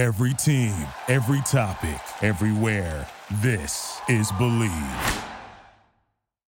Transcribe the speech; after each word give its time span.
Every 0.00 0.32
team, 0.32 0.72
every 1.08 1.42
topic, 1.42 2.00
everywhere. 2.22 3.06
This 3.42 4.00
is 4.08 4.32
Believe. 4.38 4.72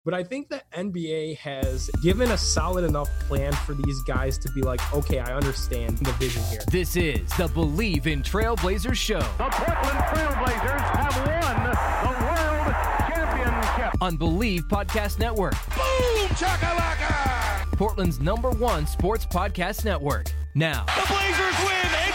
But 0.05 0.15
I 0.15 0.25
think 0.25 0.49
the 0.49 0.61
NBA 0.77 1.39
has 1.39 1.89
given 2.03 2.33
a 2.33 2.37
solid 2.37 2.83
enough 2.85 3.09
plan 3.29 3.53
for 3.53 3.75
these 3.75 4.03
guys 4.03 4.37
to 4.39 4.51
be 4.51 4.63
like, 4.63 4.81
okay, 4.93 5.21
I 5.21 5.33
understand 5.33 5.99
the 5.99 6.11
vision 6.15 6.43
here. 6.51 6.59
This 6.73 6.97
is 6.97 7.31
the 7.37 7.47
Believe 7.47 8.09
in 8.09 8.21
Trailblazers 8.25 8.97
show. 8.97 9.21
The 9.21 9.49
Portland 9.49 9.99
Trailblazers 10.11 10.81
have 10.81 11.17
won 11.17 11.57
the 11.63 12.25
World 12.27 12.75
Championship. 13.15 14.03
On 14.03 14.17
Believe 14.17 14.63
Podcast 14.63 15.21
Network. 15.21 15.55
Boom, 15.77 16.29
chakalaka! 16.31 17.77
Portland's 17.77 18.19
number 18.19 18.51
one 18.51 18.89
sports 18.89 19.25
podcast 19.25 19.85
network. 19.85 20.33
Now. 20.57 20.85
The 20.87 21.07
Blazers 21.07 21.59
win 21.61 21.77
in 21.77 21.77
four 21.77 21.85
overtime. 21.85 22.06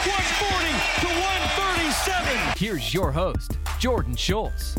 140 0.00 0.68
to 1.02 1.20
137. 1.20 2.54
Here's 2.56 2.94
your 2.94 3.12
host, 3.12 3.58
Jordan 3.78 4.16
Schultz. 4.16 4.74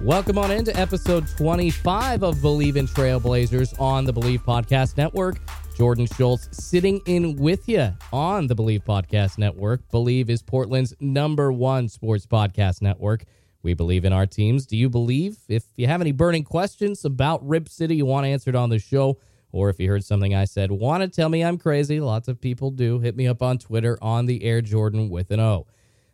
Welcome 0.00 0.38
on 0.38 0.50
into 0.50 0.74
episode 0.80 1.28
25 1.36 2.22
of 2.22 2.40
Believe 2.40 2.78
in 2.78 2.86
Trailblazers 2.86 3.78
on 3.78 4.06
the 4.06 4.14
Believe 4.14 4.42
Podcast 4.42 4.96
Network. 4.96 5.40
Jordan 5.76 6.06
Schultz 6.06 6.48
sitting 6.52 7.02
in 7.04 7.36
with 7.36 7.68
you 7.68 7.92
on 8.14 8.46
the 8.46 8.54
Believe 8.54 8.82
Podcast 8.82 9.36
Network. 9.36 9.86
Believe 9.90 10.30
is 10.30 10.42
Portland's 10.42 10.94
number 11.00 11.52
one 11.52 11.90
sports 11.90 12.24
podcast 12.24 12.80
network. 12.80 13.24
We 13.62 13.74
believe 13.74 14.06
in 14.06 14.14
our 14.14 14.24
teams. 14.24 14.64
Do 14.64 14.78
you 14.78 14.88
believe? 14.88 15.36
If 15.48 15.64
you 15.76 15.86
have 15.86 16.00
any 16.00 16.12
burning 16.12 16.44
questions 16.44 17.04
about 17.04 17.46
Rip 17.46 17.68
City 17.68 17.96
you 17.96 18.06
want 18.06 18.24
answered 18.24 18.56
on 18.56 18.70
the 18.70 18.78
show, 18.78 19.18
or 19.54 19.70
if 19.70 19.78
you 19.78 19.88
heard 19.88 20.04
something 20.04 20.34
I 20.34 20.46
said, 20.46 20.72
want 20.72 21.02
to 21.02 21.08
tell 21.08 21.28
me 21.28 21.44
I'm 21.44 21.58
crazy, 21.58 22.00
lots 22.00 22.26
of 22.26 22.40
people 22.40 22.72
do, 22.72 22.98
hit 22.98 23.16
me 23.16 23.28
up 23.28 23.40
on 23.40 23.58
Twitter 23.58 23.96
on 24.02 24.26
the 24.26 24.42
Air 24.42 24.60
Jordan 24.60 25.08
with 25.08 25.30
an 25.30 25.38
O. 25.38 25.66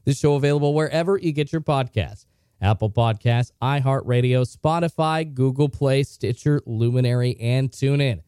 This 0.05 0.19
show 0.19 0.35
available 0.35 0.75
wherever 0.75 1.17
you 1.17 1.33
get 1.33 1.51
your 1.51 1.63
podcasts. 1.63 2.27
Apple 2.61 2.91
Podcasts, 2.91 3.53
iHeartRadio, 3.63 4.45
Spotify, 4.45 5.33
Google 5.33 5.71
Play, 5.71 6.03
Stitcher, 6.03 6.61
Luminary, 6.67 7.39
and 7.41 7.71
TuneIn. 7.71 8.21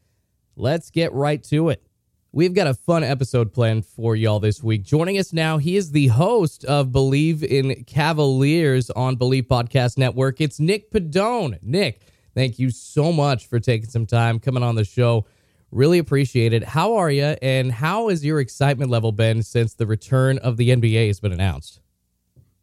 Let's 0.56 0.90
get 0.90 1.12
right 1.12 1.42
to 1.44 1.68
it. 1.68 1.86
We've 2.32 2.54
got 2.54 2.66
a 2.66 2.72
fun 2.72 3.04
episode 3.04 3.52
planned 3.52 3.84
for 3.84 4.16
y'all 4.16 4.40
this 4.40 4.62
week. 4.62 4.84
Joining 4.84 5.18
us 5.18 5.34
now, 5.34 5.58
he 5.58 5.76
is 5.76 5.90
the 5.90 6.06
host 6.06 6.64
of 6.64 6.90
Believe 6.90 7.44
in 7.44 7.84
Cavaliers 7.84 8.88
on 8.88 9.16
Believe 9.16 9.44
Podcast 9.44 9.98
Network. 9.98 10.40
It's 10.40 10.58
Nick 10.58 10.90
Padone. 10.90 11.58
Nick, 11.60 12.00
thank 12.34 12.58
you 12.58 12.70
so 12.70 13.12
much 13.12 13.46
for 13.46 13.60
taking 13.60 13.88
some 13.88 14.06
time 14.06 14.38
coming 14.38 14.62
on 14.62 14.74
the 14.74 14.84
show. 14.84 15.26
Really 15.70 15.98
appreciate 15.98 16.52
it. 16.52 16.64
How 16.64 16.96
are 16.96 17.10
you, 17.10 17.36
and 17.40 17.72
how 17.72 18.08
has 18.08 18.24
your 18.24 18.40
excitement 18.40 18.90
level 18.90 19.10
been 19.10 19.42
since 19.42 19.74
the 19.74 19.86
return 19.86 20.38
of 20.38 20.56
the 20.56 20.68
NBA 20.70 21.06
has 21.06 21.18
been 21.18 21.32
announced? 21.32 21.80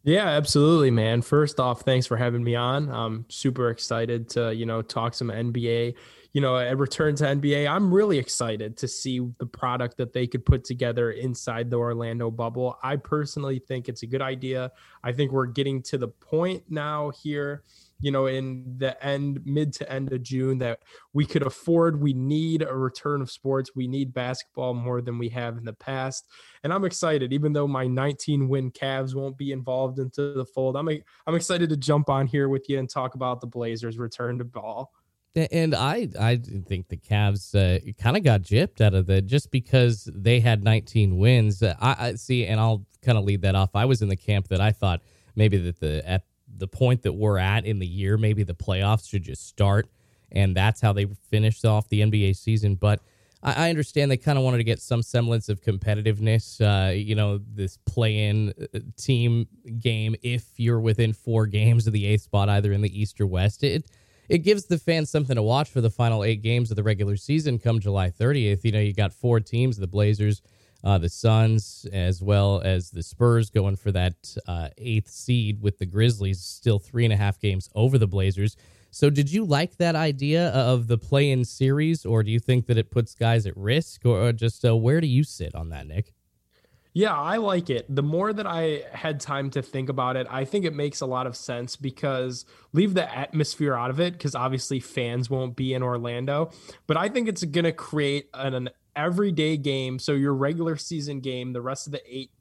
Yeah, 0.03 0.27
absolutely, 0.27 0.91
man. 0.91 1.21
First 1.21 1.59
off, 1.59 1.81
thanks 1.81 2.07
for 2.07 2.17
having 2.17 2.43
me 2.43 2.55
on. 2.55 2.89
I'm 2.89 3.25
super 3.27 3.69
excited 3.69 4.29
to, 4.29 4.53
you 4.53 4.65
know, 4.65 4.81
talk 4.81 5.13
some 5.13 5.27
NBA. 5.27 5.95
You 6.31 6.41
know, 6.41 6.55
a 6.57 6.75
return 6.75 7.15
to 7.15 7.23
NBA. 7.23 7.67
I'm 7.67 7.91
really 7.91 8.19
excited 8.19 8.77
to 8.77 8.87
see 8.87 9.19
the 9.39 9.47
product 9.47 9.97
that 9.97 10.13
they 10.13 10.27
could 10.27 10.45
put 10.45 10.63
together 10.63 11.11
inside 11.11 11.71
the 11.71 11.77
Orlando 11.77 12.29
bubble. 12.29 12.77
I 12.83 12.97
personally 12.97 13.57
think 13.57 13.89
it's 13.89 14.03
a 14.03 14.07
good 14.07 14.21
idea. 14.21 14.71
I 15.03 15.11
think 15.11 15.31
we're 15.31 15.47
getting 15.47 15.81
to 15.83 15.97
the 15.97 16.07
point 16.07 16.63
now 16.69 17.09
here 17.09 17.63
you 18.01 18.11
know, 18.11 18.27
in 18.27 18.63
the 18.77 19.01
end, 19.03 19.41
mid 19.45 19.73
to 19.73 19.91
end 19.91 20.11
of 20.13 20.23
June, 20.23 20.57
that 20.59 20.79
we 21.13 21.25
could 21.25 21.43
afford. 21.43 22.01
We 22.01 22.13
need 22.13 22.61
a 22.61 22.73
return 22.73 23.21
of 23.21 23.29
sports. 23.29 23.71
We 23.75 23.87
need 23.87 24.13
basketball 24.13 24.73
more 24.73 25.01
than 25.01 25.17
we 25.17 25.29
have 25.29 25.57
in 25.57 25.65
the 25.65 25.73
past. 25.73 26.27
And 26.63 26.73
I'm 26.73 26.85
excited, 26.85 27.33
even 27.33 27.53
though 27.53 27.67
my 27.67 27.87
19 27.87 28.47
win 28.47 28.71
Cavs 28.71 29.15
won't 29.15 29.37
be 29.37 29.51
involved 29.51 29.99
into 29.99 30.33
the 30.33 30.45
fold. 30.45 30.77
I'm 30.77 30.89
I'm 31.27 31.35
excited 31.35 31.69
to 31.69 31.77
jump 31.77 32.09
on 32.09 32.27
here 32.27 32.49
with 32.49 32.69
you 32.69 32.79
and 32.79 32.89
talk 32.89 33.15
about 33.15 33.41
the 33.41 33.47
Blazers' 33.47 33.97
return 33.97 34.37
to 34.39 34.45
ball. 34.45 34.91
And 35.51 35.75
I, 35.75 36.09
I 36.19 36.37
think 36.37 36.87
the 36.87 36.97
Cavs 36.97 37.53
uh, 37.53 37.79
kind 38.01 38.17
of 38.17 38.23
got 38.23 38.41
gypped 38.41 38.81
out 38.81 38.93
of 38.93 39.05
the 39.05 39.21
just 39.21 39.51
because 39.51 40.09
they 40.13 40.39
had 40.39 40.63
19 40.63 41.17
wins. 41.17 41.61
I, 41.61 41.75
I 41.79 42.15
see, 42.15 42.45
and 42.45 42.59
I'll 42.59 42.85
kind 43.03 43.17
of 43.17 43.23
lead 43.23 43.43
that 43.43 43.55
off. 43.55 43.69
I 43.75 43.85
was 43.85 44.01
in 44.01 44.09
the 44.09 44.15
camp 44.15 44.47
that 44.47 44.59
I 44.59 44.71
thought 44.71 45.01
maybe 45.35 45.57
that 45.57 45.79
the 45.79 46.07
at 46.07 46.23
the 46.59 46.67
point 46.67 47.03
that 47.03 47.13
we're 47.13 47.37
at 47.37 47.65
in 47.65 47.79
the 47.79 47.87
year, 47.87 48.17
maybe 48.17 48.43
the 48.43 48.53
playoffs 48.53 49.09
should 49.09 49.23
just 49.23 49.47
start, 49.47 49.89
and 50.31 50.55
that's 50.55 50.81
how 50.81 50.93
they 50.93 51.07
finished 51.29 51.65
off 51.65 51.89
the 51.89 52.01
NBA 52.01 52.35
season. 52.35 52.75
But 52.75 53.01
I, 53.41 53.67
I 53.67 53.69
understand 53.69 54.11
they 54.11 54.17
kind 54.17 54.37
of 54.37 54.43
wanted 54.43 54.57
to 54.57 54.63
get 54.63 54.79
some 54.79 55.01
semblance 55.01 55.49
of 55.49 55.61
competitiveness. 55.61 56.59
Uh, 56.61 56.91
you 56.91 57.15
know, 57.15 57.39
this 57.53 57.77
play-in 57.85 58.53
uh, 58.73 58.79
team 58.97 59.47
game. 59.79 60.15
If 60.21 60.45
you're 60.57 60.79
within 60.79 61.13
four 61.13 61.45
games 61.47 61.87
of 61.87 61.93
the 61.93 62.05
eighth 62.05 62.23
spot, 62.23 62.49
either 62.49 62.71
in 62.71 62.81
the 62.81 62.99
East 63.01 63.19
or 63.19 63.27
West, 63.27 63.63
it 63.63 63.89
it 64.27 64.39
gives 64.39 64.65
the 64.65 64.77
fans 64.77 65.09
something 65.09 65.35
to 65.35 65.41
watch 65.41 65.69
for 65.69 65.81
the 65.81 65.89
final 65.89 66.23
eight 66.23 66.43
games 66.43 66.69
of 66.69 66.75
the 66.75 66.83
regular 66.83 67.15
season 67.15 67.57
come 67.57 67.79
July 67.79 68.11
30th. 68.11 68.63
You 68.63 68.71
know, 68.71 68.79
you 68.79 68.93
got 68.93 69.13
four 69.13 69.39
teams: 69.39 69.77
the 69.77 69.87
Blazers 69.87 70.41
uh, 70.83 70.97
the 70.97 71.09
Suns, 71.09 71.85
as 71.91 72.21
well 72.21 72.61
as 72.63 72.91
the 72.91 73.03
Spurs 73.03 73.49
going 73.49 73.75
for 73.75 73.91
that 73.91 74.35
uh, 74.47 74.69
eighth 74.77 75.09
seed 75.09 75.61
with 75.61 75.77
the 75.77 75.85
Grizzlies, 75.85 76.39
still 76.41 76.79
three 76.79 77.03
and 77.03 77.13
a 77.13 77.17
half 77.17 77.39
games 77.39 77.69
over 77.75 77.97
the 77.97 78.07
Blazers. 78.07 78.55
So, 78.91 79.09
did 79.09 79.31
you 79.31 79.45
like 79.45 79.77
that 79.77 79.95
idea 79.95 80.49
of 80.49 80.87
the 80.87 80.97
play 80.97 81.29
in 81.29 81.45
series, 81.45 82.05
or 82.05 82.23
do 82.23 82.31
you 82.31 82.39
think 82.39 82.65
that 82.67 82.77
it 82.77 82.89
puts 82.89 83.13
guys 83.13 83.45
at 83.45 83.55
risk, 83.55 84.05
or 84.05 84.31
just 84.31 84.65
uh, 84.65 84.75
where 84.75 84.99
do 84.99 85.07
you 85.07 85.23
sit 85.23 85.53
on 85.53 85.69
that, 85.69 85.85
Nick? 85.85 86.13
Yeah, 86.93 87.15
I 87.15 87.37
like 87.37 87.69
it. 87.69 87.85
The 87.87 88.01
more 88.01 88.33
that 88.33 88.47
I 88.47 88.83
had 88.91 89.19
time 89.19 89.51
to 89.51 89.61
think 89.61 89.89
about 89.89 90.15
it, 90.15 90.25
I 90.29 90.43
think 90.43 90.65
it 90.65 90.73
makes 90.73 91.01
a 91.01 91.05
lot 91.05 91.27
of 91.27 91.35
sense 91.35 91.75
because 91.75 92.45
leave 92.73 92.95
the 92.95 93.15
atmosphere 93.15 93.75
out 93.75 93.91
of 93.91 93.99
it 93.99 94.13
because 94.13 94.33
obviously 94.33 94.79
fans 94.79 95.29
won't 95.29 95.55
be 95.55 95.73
in 95.75 95.83
Orlando. 95.83 96.51
But 96.87 96.97
I 96.97 97.07
think 97.07 97.27
it's 97.27 97.43
going 97.43 97.65
to 97.65 97.71
create 97.71 98.29
an, 98.33 98.55
an 98.55 98.69
everyday 98.95 99.57
game. 99.57 99.99
So 99.99 100.13
your 100.13 100.33
regular 100.33 100.77
season 100.77 101.19
game, 101.19 101.53
the 101.53 101.61
rest 101.61 101.87
of 101.87 101.93
the 101.93 102.01
eight 102.05 102.31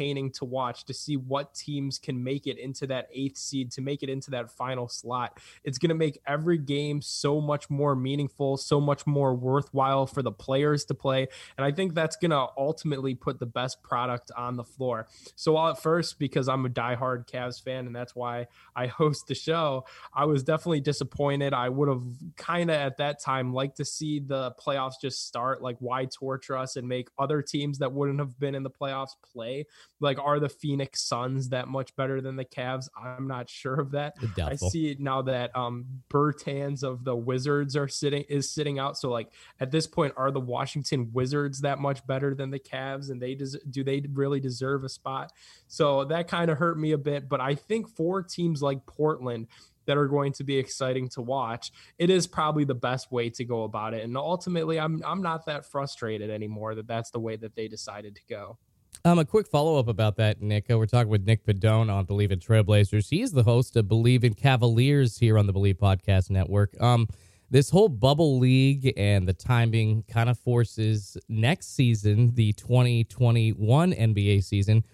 entertaining 0.00 0.30
to 0.32 0.44
watch 0.44 0.84
to 0.84 0.94
see 0.94 1.16
what 1.16 1.54
teams 1.54 1.98
can 1.98 2.22
make 2.22 2.46
it 2.46 2.58
into 2.58 2.86
that 2.86 3.08
eighth 3.12 3.36
seed 3.36 3.70
to 3.72 3.80
make 3.80 4.02
it 4.02 4.08
into 4.08 4.30
that 4.30 4.50
final 4.50 4.88
slot. 4.88 5.38
It's 5.64 5.78
going 5.78 5.90
to 5.90 5.94
make 5.94 6.18
every 6.26 6.58
game 6.58 7.02
so 7.02 7.40
much 7.40 7.68
more 7.68 7.94
meaningful, 7.94 8.56
so 8.56 8.80
much 8.80 9.06
more 9.06 9.34
worthwhile 9.34 10.06
for 10.06 10.22
the 10.22 10.32
players 10.32 10.84
to 10.86 10.94
play. 10.94 11.28
And 11.56 11.64
I 11.64 11.72
think 11.72 11.94
that's 11.94 12.16
going 12.16 12.30
to 12.30 12.46
ultimately 12.56 13.14
put 13.14 13.38
the 13.38 13.46
best 13.46 13.82
product 13.82 14.30
on 14.36 14.56
the 14.56 14.64
floor. 14.64 15.08
So, 15.36 15.56
all 15.56 15.68
at 15.70 15.82
first, 15.82 16.18
because 16.18 16.48
I'm 16.48 16.64
a 16.66 16.70
diehard 16.70 17.28
Cavs 17.28 17.62
fan 17.62 17.86
and 17.86 17.94
that's 17.94 18.14
why 18.14 18.46
I 18.74 18.86
host 18.86 19.26
the 19.26 19.34
show, 19.34 19.84
I 20.14 20.24
was 20.24 20.42
definitely 20.42 20.80
disappointed. 20.80 21.52
I 21.52 21.68
would 21.68 21.88
have 21.88 22.02
kind 22.36 22.70
of 22.70 22.76
at 22.76 22.96
that 22.98 23.20
time 23.20 23.52
liked 23.52 23.76
to 23.78 23.84
see 23.84 24.20
the 24.20 24.52
playoffs 24.52 24.94
just 25.00 25.26
start. 25.26 25.62
Like, 25.62 25.76
why 25.80 26.06
torture 26.06 26.56
us 26.56 26.76
and 26.76 26.88
make 26.88 27.08
other 27.18 27.42
teams 27.42 27.78
that 27.78 27.92
wouldn't 27.92 28.18
have 28.18 28.38
been 28.38 28.54
in 28.54 28.62
the 28.62 28.70
playoffs 28.70 29.14
play? 29.32 29.66
Like 30.00 30.18
are 30.18 30.40
the 30.40 30.48
Phoenix 30.48 31.02
Suns 31.02 31.50
that 31.50 31.68
much 31.68 31.94
better 31.96 32.20
than 32.20 32.36
the 32.36 32.44
Cavs? 32.44 32.88
I'm 32.96 33.26
not 33.26 33.48
sure 33.48 33.74
of 33.74 33.92
that. 33.92 34.14
Doubtful. 34.36 34.68
I 34.68 34.70
see 34.70 34.90
it 34.90 35.00
now 35.00 35.22
that 35.22 35.54
um 35.56 35.86
Bertans 36.08 36.82
of 36.82 37.04
the 37.04 37.14
Wizards 37.14 37.76
are 37.76 37.88
sitting 37.88 38.24
is 38.28 38.50
sitting 38.50 38.78
out. 38.78 38.96
So 38.96 39.10
like 39.10 39.30
at 39.60 39.70
this 39.70 39.86
point, 39.86 40.14
are 40.16 40.30
the 40.30 40.40
Washington 40.40 41.10
Wizards 41.12 41.60
that 41.60 41.78
much 41.78 42.06
better 42.06 42.34
than 42.34 42.50
the 42.50 42.58
Cavs? 42.58 43.10
And 43.10 43.20
they 43.20 43.34
des- 43.34 43.58
do 43.70 43.84
they 43.84 44.02
really 44.12 44.40
deserve 44.40 44.84
a 44.84 44.88
spot? 44.88 45.32
So 45.68 46.04
that 46.06 46.28
kind 46.28 46.50
of 46.50 46.58
hurt 46.58 46.78
me 46.78 46.92
a 46.92 46.98
bit. 46.98 47.28
But 47.28 47.40
I 47.40 47.54
think 47.54 47.88
for 47.88 48.22
teams 48.22 48.62
like 48.62 48.84
Portland 48.86 49.48
that 49.86 49.96
are 49.96 50.08
going 50.08 50.32
to 50.32 50.44
be 50.44 50.56
exciting 50.56 51.08
to 51.08 51.22
watch, 51.22 51.72
it 51.98 52.10
is 52.10 52.26
probably 52.26 52.64
the 52.64 52.74
best 52.74 53.10
way 53.10 53.28
to 53.30 53.44
go 53.44 53.64
about 53.64 53.94
it. 53.94 54.04
And 54.04 54.16
ultimately, 54.16 54.78
I'm 54.78 55.02
I'm 55.04 55.22
not 55.22 55.46
that 55.46 55.66
frustrated 55.66 56.30
anymore 56.30 56.74
that 56.76 56.86
that's 56.86 57.10
the 57.10 57.20
way 57.20 57.36
that 57.36 57.54
they 57.54 57.68
decided 57.68 58.14
to 58.14 58.22
go. 58.28 58.58
Um, 59.04 59.18
a 59.18 59.24
quick 59.24 59.46
follow 59.46 59.78
up 59.78 59.88
about 59.88 60.16
that, 60.16 60.42
Nick. 60.42 60.70
Uh, 60.70 60.76
we're 60.76 60.86
talking 60.86 61.08
with 61.08 61.24
Nick 61.24 61.46
Padone 61.46 61.90
on 61.90 62.04
Believe 62.04 62.30
in 62.30 62.38
Trailblazers. 62.38 63.08
He's 63.08 63.32
the 63.32 63.44
host 63.44 63.76
of 63.76 63.88
Believe 63.88 64.24
in 64.24 64.34
Cavaliers 64.34 65.16
here 65.18 65.38
on 65.38 65.46
the 65.46 65.52
Believe 65.54 65.78
Podcast 65.78 66.28
Network. 66.28 66.78
Um, 66.82 67.08
this 67.50 67.70
whole 67.70 67.88
bubble 67.88 68.38
league 68.38 68.92
and 68.96 69.26
the 69.26 69.32
timing 69.32 70.04
kind 70.04 70.28
of 70.28 70.38
forces 70.38 71.16
next 71.28 71.74
season, 71.74 72.34
the 72.34 72.52
2021 72.52 73.92
NBA 73.92 74.44
season, 74.44 74.84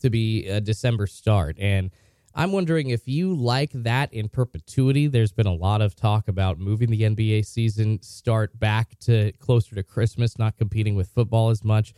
to 0.00 0.10
be 0.10 0.46
a 0.46 0.60
December 0.60 1.06
start. 1.06 1.56
And 1.58 1.90
I'm 2.34 2.52
wondering 2.52 2.90
if 2.90 3.08
you 3.08 3.34
like 3.34 3.70
that 3.72 4.12
in 4.12 4.28
perpetuity. 4.28 5.06
There's 5.06 5.32
been 5.32 5.46
a 5.46 5.54
lot 5.54 5.80
of 5.80 5.96
talk 5.96 6.28
about 6.28 6.58
moving 6.58 6.90
the 6.90 7.00
NBA 7.00 7.46
season 7.46 8.02
start 8.02 8.58
back 8.58 8.98
to 9.00 9.32
closer 9.38 9.74
to 9.74 9.82
Christmas, 9.82 10.38
not 10.38 10.58
competing 10.58 10.94
with 10.94 11.08
football 11.08 11.48
as 11.48 11.64
much. 11.64 11.94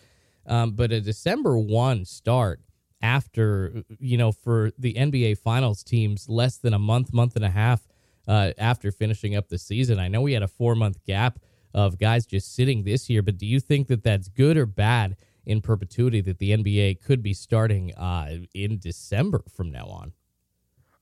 Um, 0.48 0.72
but 0.72 0.90
a 0.92 1.00
December 1.00 1.58
1 1.58 2.04
start 2.04 2.60
after, 3.00 3.84
you 4.00 4.16
know, 4.16 4.32
for 4.32 4.72
the 4.78 4.94
NBA 4.94 5.38
Finals 5.38 5.84
teams, 5.84 6.28
less 6.28 6.56
than 6.56 6.74
a 6.74 6.78
month, 6.78 7.12
month 7.12 7.36
and 7.36 7.44
a 7.44 7.50
half 7.50 7.86
uh, 8.26 8.52
after 8.58 8.90
finishing 8.90 9.36
up 9.36 9.48
the 9.48 9.58
season. 9.58 9.98
I 9.98 10.08
know 10.08 10.22
we 10.22 10.32
had 10.32 10.42
a 10.42 10.48
four 10.48 10.74
month 10.74 11.04
gap 11.04 11.38
of 11.74 11.98
guys 11.98 12.26
just 12.26 12.54
sitting 12.54 12.84
this 12.84 13.08
year. 13.08 13.22
But 13.22 13.38
do 13.38 13.46
you 13.46 13.60
think 13.60 13.88
that 13.88 14.02
that's 14.02 14.28
good 14.28 14.56
or 14.56 14.66
bad 14.66 15.16
in 15.44 15.60
perpetuity 15.60 16.20
that 16.22 16.38
the 16.38 16.50
NBA 16.50 17.02
could 17.02 17.22
be 17.22 17.34
starting 17.34 17.94
uh, 17.94 18.38
in 18.54 18.78
December 18.78 19.42
from 19.54 19.70
now 19.70 19.86
on? 19.86 20.12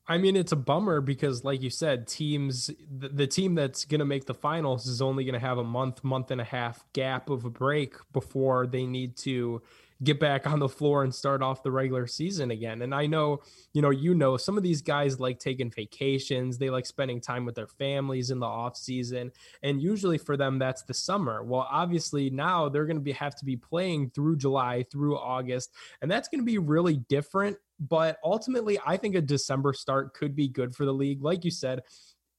I 0.08 0.18
mean, 0.18 0.36
it's 0.36 0.52
a 0.52 0.56
bummer 0.56 1.00
because, 1.00 1.42
like 1.42 1.62
you 1.62 1.70
said, 1.70 2.06
teams, 2.06 2.70
the, 2.96 3.08
the 3.08 3.26
team 3.26 3.56
that's 3.56 3.84
going 3.84 3.98
to 3.98 4.04
make 4.04 4.26
the 4.26 4.34
finals 4.34 4.86
is 4.86 5.02
only 5.02 5.24
going 5.24 5.34
to 5.34 5.40
have 5.40 5.58
a 5.58 5.64
month, 5.64 6.04
month 6.04 6.30
and 6.30 6.40
a 6.40 6.44
half 6.44 6.84
gap 6.92 7.28
of 7.28 7.44
a 7.44 7.50
break 7.50 7.94
before 8.12 8.66
they 8.66 8.86
need 8.86 9.16
to 9.16 9.62
get 10.04 10.20
back 10.20 10.46
on 10.46 10.58
the 10.58 10.68
floor 10.68 11.04
and 11.04 11.14
start 11.14 11.42
off 11.42 11.62
the 11.62 11.70
regular 11.70 12.06
season 12.06 12.50
again. 12.50 12.82
And 12.82 12.94
I 12.94 13.06
know, 13.06 13.40
you 13.72 13.80
know, 13.80 13.90
you 13.90 14.14
know, 14.14 14.36
some 14.36 14.56
of 14.56 14.62
these 14.62 14.82
guys 14.82 15.18
like 15.18 15.38
taking 15.38 15.70
vacations, 15.70 16.58
they 16.58 16.68
like 16.68 16.84
spending 16.84 17.20
time 17.20 17.44
with 17.46 17.54
their 17.54 17.66
families 17.66 18.30
in 18.30 18.38
the 18.38 18.46
off 18.46 18.76
season. 18.76 19.32
And 19.62 19.80
usually 19.80 20.18
for 20.18 20.36
them, 20.36 20.58
that's 20.58 20.82
the 20.82 20.94
summer. 20.94 21.42
Well, 21.42 21.66
obviously 21.70 22.28
now 22.28 22.68
they're 22.68 22.84
going 22.84 22.98
to 22.98 23.02
be 23.02 23.12
have 23.12 23.36
to 23.36 23.44
be 23.44 23.56
playing 23.56 24.10
through 24.10 24.36
July, 24.36 24.84
through 24.90 25.16
August, 25.16 25.72
and 26.02 26.10
that's 26.10 26.28
going 26.28 26.40
to 26.40 26.46
be 26.46 26.58
really 26.58 26.98
different. 27.08 27.56
But 27.80 28.18
ultimately, 28.24 28.78
I 28.86 28.96
think 28.96 29.14
a 29.14 29.20
December 29.20 29.72
start 29.72 30.14
could 30.14 30.34
be 30.36 30.48
good 30.48 30.74
for 30.74 30.84
the 30.84 30.94
league. 30.94 31.22
Like 31.22 31.44
you 31.44 31.50
said, 31.50 31.80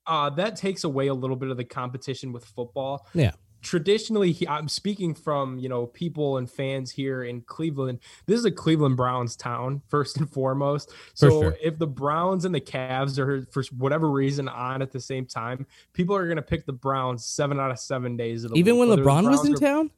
uh, 0.06 0.30
that 0.32 0.56
takes 0.56 0.84
away 0.84 1.08
a 1.08 1.14
little 1.14 1.36
bit 1.36 1.50
of 1.50 1.58
the 1.58 1.66
competition 1.66 2.32
with 2.32 2.46
football. 2.46 3.08
Yeah 3.14 3.32
traditionally 3.62 4.32
he, 4.32 4.48
i'm 4.48 4.68
speaking 4.68 5.14
from 5.14 5.58
you 5.58 5.70
know 5.70 5.88
people 5.88 6.38
and 6.38 6.50
fans 6.50 6.92
here 6.92 7.24
in 7.24 7.42
cleveland 7.42 8.00
this 8.26 8.38
is 8.38 8.46
a 8.46 8.52
cleveland 8.52 8.96
browns 8.96 9.36
town 9.36 9.82
first 9.88 10.18
and 10.18 10.30
foremost 10.30 10.94
so 11.14 11.30
sure. 11.30 11.58
if 11.62 11.78
the 11.78 11.88
browns 11.88 12.46
and 12.46 12.54
the 12.54 12.62
Cavs 12.62 13.18
are 13.18 13.46
for 13.52 13.64
whatever 13.78 14.10
reason 14.10 14.48
on 14.48 14.82
at 14.82 14.92
the 14.92 15.00
same 15.00 15.26
time 15.26 15.66
people 15.94 16.16
are 16.16 16.26
going 16.26 16.38
to 16.38 16.42
pick 16.42 16.66
the 16.66 16.74
browns 16.74 17.26
seven 17.26 17.60
out 17.60 17.72
of 17.72 17.80
seven 17.80 18.16
days 18.16 18.44
of 18.44 18.52
the 18.52 18.58
even 18.58 18.78
week. 18.78 18.90
when 18.90 19.00
lebron 19.00 19.30
was 19.30 19.46
in 19.46 19.56
town 19.56 19.90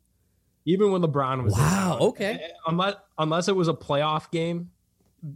even 0.65 0.91
when 0.91 1.01
lebron 1.01 1.44
was 1.44 1.53
wow 1.53 1.97
okay 2.00 2.47
unless 2.67 2.95
unless 3.17 3.47
it 3.47 3.56
was 3.56 3.67
a 3.67 3.73
playoff 3.73 4.31
game 4.31 4.69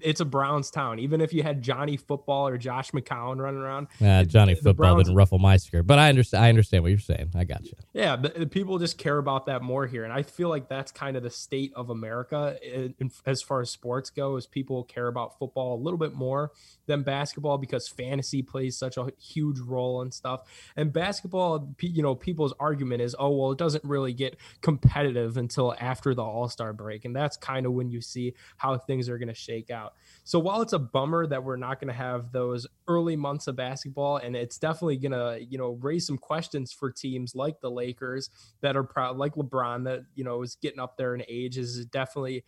it's 0.02 0.20
a 0.20 0.26
Browns 0.26 0.72
town. 0.72 1.00
Even 1.00 1.22
if 1.22 1.34
you 1.34 1.44
had 1.44 1.62
Johnny 1.62 1.98
Football 1.98 2.48
or 2.48 2.58
Josh 2.58 2.92
McCown 2.92 3.38
running 3.38 3.60
around, 3.60 3.88
Johnny 4.28 4.56
Football 4.56 4.74
Browns, 4.74 5.04
didn't 5.04 5.16
ruffle 5.16 5.40
my 5.40 5.58
skirt, 5.58 5.86
but 5.86 6.00
I 6.00 6.10
understand. 6.10 6.44
I 6.44 6.50
understand 6.50 6.84
what 6.84 6.90
you're 6.90 7.00
saying. 7.00 7.32
I 7.36 7.44
got 7.44 7.66
you. 7.66 7.74
Yeah, 7.94 8.16
but 8.16 8.52
people 8.52 8.80
just 8.80 8.98
care 8.98 9.18
about 9.18 9.48
that 9.48 9.62
more 9.62 9.86
here, 9.88 10.04
and 10.04 10.14
I 10.14 10.24
feel 10.24 10.50
like 10.50 10.70
that's 10.70 10.92
kind 10.92 11.18
of 11.18 11.24
the 11.24 11.30
state 11.30 11.74
of 11.76 11.90
America 11.90 12.58
in, 12.64 12.96
in, 13.00 13.12
as 13.26 13.42
far 13.42 13.62
as 13.62 13.70
sports 13.70 14.10
go. 14.10 14.36
Is 14.38 14.48
people 14.48 14.84
care 14.84 15.08
about 15.08 15.38
football 15.38 15.76
a 15.76 15.82
little 15.82 15.98
bit 15.98 16.14
more 16.14 16.52
than 16.86 17.04
basketball 17.04 17.58
because 17.58 17.88
fantasy 17.88 18.42
plays 18.42 18.78
such 18.78 18.98
a 18.98 19.12
huge 19.20 19.60
role 19.60 20.02
and 20.02 20.14
stuff. 20.14 20.42
And 20.76 20.92
basketball, 20.92 21.74
you 21.82 22.04
know, 22.04 22.16
people's 22.16 22.54
argument 22.60 23.02
is, 23.02 23.16
oh 23.18 23.30
well, 23.30 23.52
it 23.52 23.58
doesn't 23.58 23.84
really 23.84 24.14
get 24.14 24.38
competitive 24.62 25.38
until 25.38 25.76
after 25.80 26.14
the 26.14 26.24
All 26.24 26.50
Star 26.50 26.74
break, 26.74 27.06
and 27.06 27.16
that's 27.16 27.38
kind 27.38 27.66
of 27.66 27.74
when 27.74 27.90
you 27.90 28.02
see 28.02 28.34
how 28.58 28.78
things 28.78 29.10
are 29.10 29.18
going 29.18 29.28
to 29.28 29.34
shake 29.34 29.70
out. 29.74 29.94
So 30.24 30.40
while 30.40 30.62
it's 30.62 30.74
a 30.74 30.80
bummer 30.80 31.28
that 31.28 31.44
we're 31.44 31.58
not 31.58 31.82
going 31.82 31.90
to 31.90 31.94
have 31.94 32.32
those 32.32 32.66
early 32.88 33.16
months 33.16 33.48
of 33.48 33.58
basketball, 33.58 34.18
and 34.18 34.36
it's 34.36 34.58
definitely 34.58 34.98
going 34.98 35.12
to, 35.12 35.44
you 35.44 35.58
know, 35.58 35.78
raise 35.82 36.08
some 36.08 36.18
questions 36.18 36.72
for 36.72 36.92
teams 36.92 37.36
like 37.36 37.60
the 37.60 37.70
Lakers 37.70 38.30
that 38.62 38.78
are 38.78 38.84
proud, 38.84 39.18
like 39.18 39.36
LeBron, 39.36 39.84
that 39.86 40.04
you 40.16 40.24
know 40.24 40.42
is 40.42 40.56
getting 40.62 40.80
up 40.80 40.96
there 40.96 41.16
in 41.16 41.24
age, 41.28 41.58
is 41.58 41.86
definitely 41.88 42.46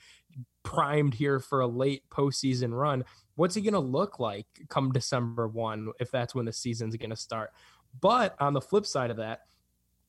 primed 0.63 1.13
here 1.13 1.39
for 1.39 1.61
a 1.61 1.67
late 1.67 2.03
postseason 2.09 2.71
run. 2.71 3.03
What's 3.35 3.55
he 3.55 3.61
going 3.61 3.73
to 3.73 3.79
look 3.79 4.19
like 4.19 4.47
come 4.69 4.93
December 4.93 5.47
one 5.47 5.91
if 5.99 6.11
that's 6.11 6.33
when 6.33 6.45
the 6.45 6.53
season's 6.53 6.95
going 6.95 7.09
to 7.09 7.15
start? 7.17 7.51
But 7.99 8.35
on 8.39 8.53
the 8.53 8.61
flip 8.61 8.85
side 8.85 9.11
of 9.11 9.17
that, 9.17 9.41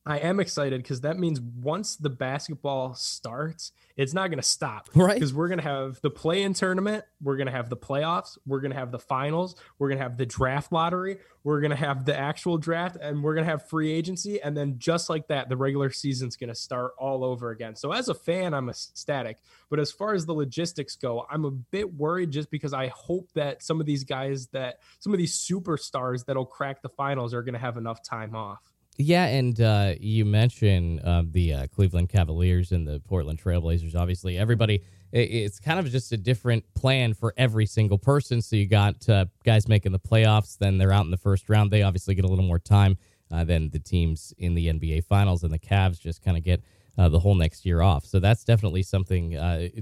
I 0.07 0.19
am 0.19 0.39
excited 0.39 0.81
because 0.81 1.01
that 1.01 1.19
means 1.19 1.41
once 1.41 1.97
the 1.97 2.09
basketball 2.09 2.93
starts, 2.93 3.73
it's 3.97 4.13
not 4.13 4.27
going 4.27 4.39
to 4.39 4.43
stop. 4.43 4.89
Right. 4.97 5.13
Because 5.13 5.33
we're 5.33 5.47
going 5.47 5.59
to 5.59 5.63
have 5.63 6.01
the 6.01 6.09
play 6.09 6.43
in 6.43 6.53
tournament, 6.53 7.03
we're 7.21 7.37
going 7.37 7.47
to 7.47 7.51
have 7.51 7.69
the 7.69 7.77
playoffs, 7.77 8.37
we're 8.45 8.59
going 8.61 8.71
to 8.71 8.77
have 8.77 8.91
the 8.91 8.99
finals, 8.99 9.55
we're 9.77 9.89
going 9.89 9.99
to 9.99 10.03
have 10.03 10.17
the 10.17 10.25
draft 10.25 10.71
lottery, 10.71 11.17
we're 11.43 11.61
going 11.61 11.71
to 11.71 11.77
have 11.77 12.05
the 12.05 12.17
actual 12.17 12.57
draft, 12.57 12.97
and 12.99 13.23
we're 13.23 13.33
going 13.35 13.45
to 13.45 13.51
have 13.51 13.69
free 13.69 13.91
agency. 13.91 14.41
And 14.41 14.57
then 14.57 14.79
just 14.79 15.09
like 15.09 15.27
that, 15.27 15.49
the 15.49 15.57
regular 15.57 15.91
season's 15.91 16.35
going 16.35 16.49
to 16.49 16.55
start 16.55 16.93
all 16.97 17.23
over 17.23 17.51
again. 17.51 17.75
So 17.75 17.91
as 17.91 18.09
a 18.09 18.13
fan, 18.13 18.53
I'm 18.53 18.69
ecstatic. 18.69 19.37
But 19.69 19.79
as 19.79 19.91
far 19.91 20.13
as 20.13 20.25
the 20.25 20.33
logistics 20.33 20.95
go, 20.95 21.25
I'm 21.29 21.45
a 21.45 21.51
bit 21.51 21.93
worried 21.93 22.31
just 22.31 22.49
because 22.49 22.73
I 22.73 22.87
hope 22.87 23.29
that 23.33 23.61
some 23.61 23.79
of 23.79 23.85
these 23.85 24.03
guys 24.03 24.47
that 24.47 24.79
some 24.99 25.13
of 25.13 25.19
these 25.19 25.37
superstars 25.37 26.25
that'll 26.25 26.45
crack 26.45 26.81
the 26.81 26.89
finals 26.89 27.33
are 27.33 27.43
going 27.43 27.53
to 27.53 27.59
have 27.59 27.77
enough 27.77 28.01
time 28.03 28.35
off. 28.35 28.61
Yeah, 28.99 29.25
and 29.25 29.59
uh, 29.61 29.93
you 29.99 30.25
mentioned 30.25 31.01
uh, 31.03 31.21
the 31.29 31.53
uh, 31.53 31.67
Cleveland 31.67 32.09
Cavaliers 32.09 32.71
and 32.71 32.87
the 32.87 32.99
Portland 33.07 33.39
Trailblazers. 33.39 33.95
Obviously, 33.95 34.39
everybody, 34.39 34.83
it's 35.11 35.59
kind 35.59 35.79
of 35.79 35.87
just 35.91 36.11
a 36.13 36.17
different 36.17 36.63
plan 36.73 37.13
for 37.13 37.31
every 37.37 37.67
single 37.67 37.99
person. 37.99 38.41
So 38.41 38.55
you 38.55 38.65
got 38.65 39.07
uh, 39.07 39.25
guys 39.43 39.67
making 39.67 39.91
the 39.91 39.99
playoffs, 39.99 40.57
then 40.57 40.79
they're 40.79 40.91
out 40.91 41.05
in 41.05 41.11
the 41.11 41.17
first 41.17 41.47
round. 41.47 41.69
They 41.69 41.83
obviously 41.83 42.15
get 42.15 42.25
a 42.25 42.27
little 42.27 42.43
more 42.45 42.57
time 42.57 42.97
uh, 43.31 43.43
than 43.43 43.69
the 43.69 43.77
teams 43.77 44.33
in 44.39 44.55
the 44.55 44.67
NBA 44.67 45.03
Finals, 45.03 45.43
and 45.43 45.53
the 45.53 45.59
Cavs 45.59 45.99
just 45.99 46.23
kind 46.23 46.35
of 46.35 46.43
get 46.43 46.63
uh, 46.97 47.07
the 47.07 47.19
whole 47.19 47.35
next 47.35 47.67
year 47.67 47.83
off. 47.83 48.03
So 48.03 48.19
that's 48.19 48.43
definitely 48.43 48.81
something 48.81 49.33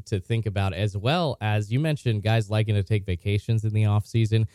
to 0.06 0.20
think 0.20 0.46
about, 0.46 0.74
as 0.74 0.98
well 0.98 1.38
as 1.40 1.72
you 1.72 1.80
mentioned, 1.80 2.22
guys 2.22 2.50
liking 2.50 2.76
to 2.76 2.84
take 2.84 3.06
vacations 3.06 3.64
in 3.64 3.72
the 3.72 3.86
off 3.86 4.06
season. 4.06 4.46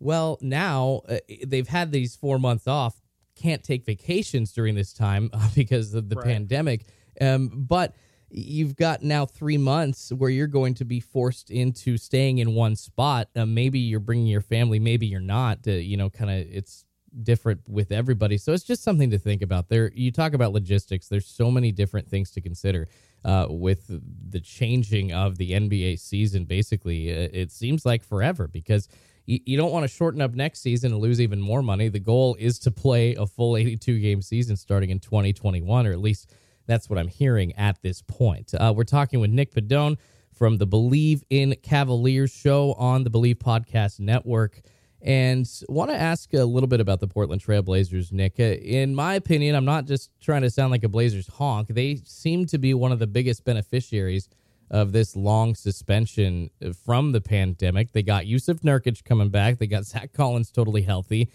Well, 0.00 0.38
now 0.40 1.02
they've 1.46 1.68
had 1.68 1.92
these 1.92 2.16
four 2.16 2.38
months 2.38 2.66
off 2.66 3.02
can't 3.38 3.62
take 3.62 3.84
vacations 3.84 4.52
during 4.52 4.74
this 4.74 4.92
time 4.92 5.30
uh, 5.32 5.48
because 5.54 5.94
of 5.94 6.08
the 6.08 6.16
right. 6.16 6.26
pandemic. 6.26 6.86
Um, 7.20 7.50
but 7.54 7.94
you've 8.30 8.76
got 8.76 9.02
now 9.02 9.24
three 9.24 9.56
months 9.56 10.12
where 10.12 10.30
you're 10.30 10.46
going 10.46 10.74
to 10.74 10.84
be 10.84 11.00
forced 11.00 11.50
into 11.50 11.96
staying 11.96 12.38
in 12.38 12.54
one 12.54 12.76
spot. 12.76 13.28
Uh, 13.34 13.46
maybe 13.46 13.78
you're 13.78 14.00
bringing 14.00 14.26
your 14.26 14.42
family, 14.42 14.78
maybe 14.78 15.06
you're 15.06 15.20
not. 15.20 15.58
Uh, 15.66 15.72
you 15.72 15.96
know, 15.96 16.10
kind 16.10 16.30
of 16.30 16.46
it's 16.50 16.84
different 17.22 17.60
with 17.66 17.90
everybody. 17.90 18.36
So 18.36 18.52
it's 18.52 18.64
just 18.64 18.82
something 18.82 19.10
to 19.10 19.18
think 19.18 19.42
about. 19.42 19.68
There, 19.68 19.90
you 19.94 20.12
talk 20.12 20.34
about 20.34 20.52
logistics. 20.52 21.08
There's 21.08 21.26
so 21.26 21.50
many 21.50 21.72
different 21.72 22.08
things 22.08 22.30
to 22.32 22.40
consider 22.40 22.88
uh, 23.24 23.46
with 23.48 23.90
the 24.30 24.40
changing 24.40 25.12
of 25.12 25.38
the 25.38 25.52
NBA 25.52 25.98
season. 25.98 26.44
Basically, 26.44 27.08
it 27.08 27.50
seems 27.50 27.86
like 27.86 28.04
forever 28.04 28.46
because 28.46 28.88
you, 29.28 29.40
you 29.44 29.56
don't 29.58 29.70
want 29.70 29.84
to 29.84 29.88
shorten 29.88 30.22
up 30.22 30.34
next 30.34 30.60
season 30.60 30.90
and 30.92 31.00
lose 31.00 31.20
even 31.20 31.40
more 31.40 31.62
money. 31.62 31.88
The 31.88 32.00
goal 32.00 32.34
is 32.40 32.58
to 32.60 32.70
play 32.70 33.14
a 33.14 33.26
full 33.26 33.56
82 33.56 34.00
game 34.00 34.22
season 34.22 34.56
starting 34.56 34.90
in 34.90 34.98
2021, 34.98 35.86
or 35.86 35.92
at 35.92 36.00
least 36.00 36.32
that's 36.66 36.88
what 36.88 36.98
I'm 36.98 37.08
hearing 37.08 37.52
at 37.56 37.80
this 37.82 38.02
point. 38.02 38.54
Uh, 38.58 38.72
we're 38.74 38.84
talking 38.84 39.20
with 39.20 39.30
Nick 39.30 39.52
Padone 39.52 39.98
from 40.32 40.56
the 40.56 40.66
Believe 40.66 41.22
in 41.28 41.54
Cavaliers 41.62 42.30
show 42.30 42.72
on 42.78 43.04
the 43.04 43.10
Believe 43.10 43.38
Podcast 43.38 44.00
Network. 44.00 44.62
And 45.00 45.48
want 45.68 45.90
to 45.90 45.96
ask 45.96 46.32
a 46.34 46.44
little 46.44 46.66
bit 46.66 46.80
about 46.80 46.98
the 46.98 47.06
Portland 47.06 47.44
Trailblazers, 47.44 48.10
Nick. 48.10 48.40
Uh, 48.40 48.44
in 48.44 48.94
my 48.94 49.14
opinion, 49.14 49.54
I'm 49.54 49.64
not 49.64 49.84
just 49.84 50.10
trying 50.20 50.42
to 50.42 50.50
sound 50.50 50.72
like 50.72 50.84
a 50.84 50.88
Blazers 50.88 51.28
honk. 51.28 51.68
They 51.68 52.00
seem 52.04 52.46
to 52.46 52.58
be 52.58 52.74
one 52.74 52.92
of 52.92 52.98
the 52.98 53.06
biggest 53.06 53.44
beneficiaries 53.44 54.28
of 54.70 54.92
this 54.92 55.16
long 55.16 55.54
suspension 55.54 56.50
from 56.84 57.12
the 57.12 57.20
pandemic. 57.20 57.92
They 57.92 58.02
got 58.02 58.24
Jusuf 58.24 58.60
Nurkic 58.60 59.04
coming 59.04 59.30
back. 59.30 59.58
They 59.58 59.66
got 59.66 59.84
Zach 59.86 60.12
Collins 60.12 60.50
totally 60.50 60.82
healthy. 60.82 61.30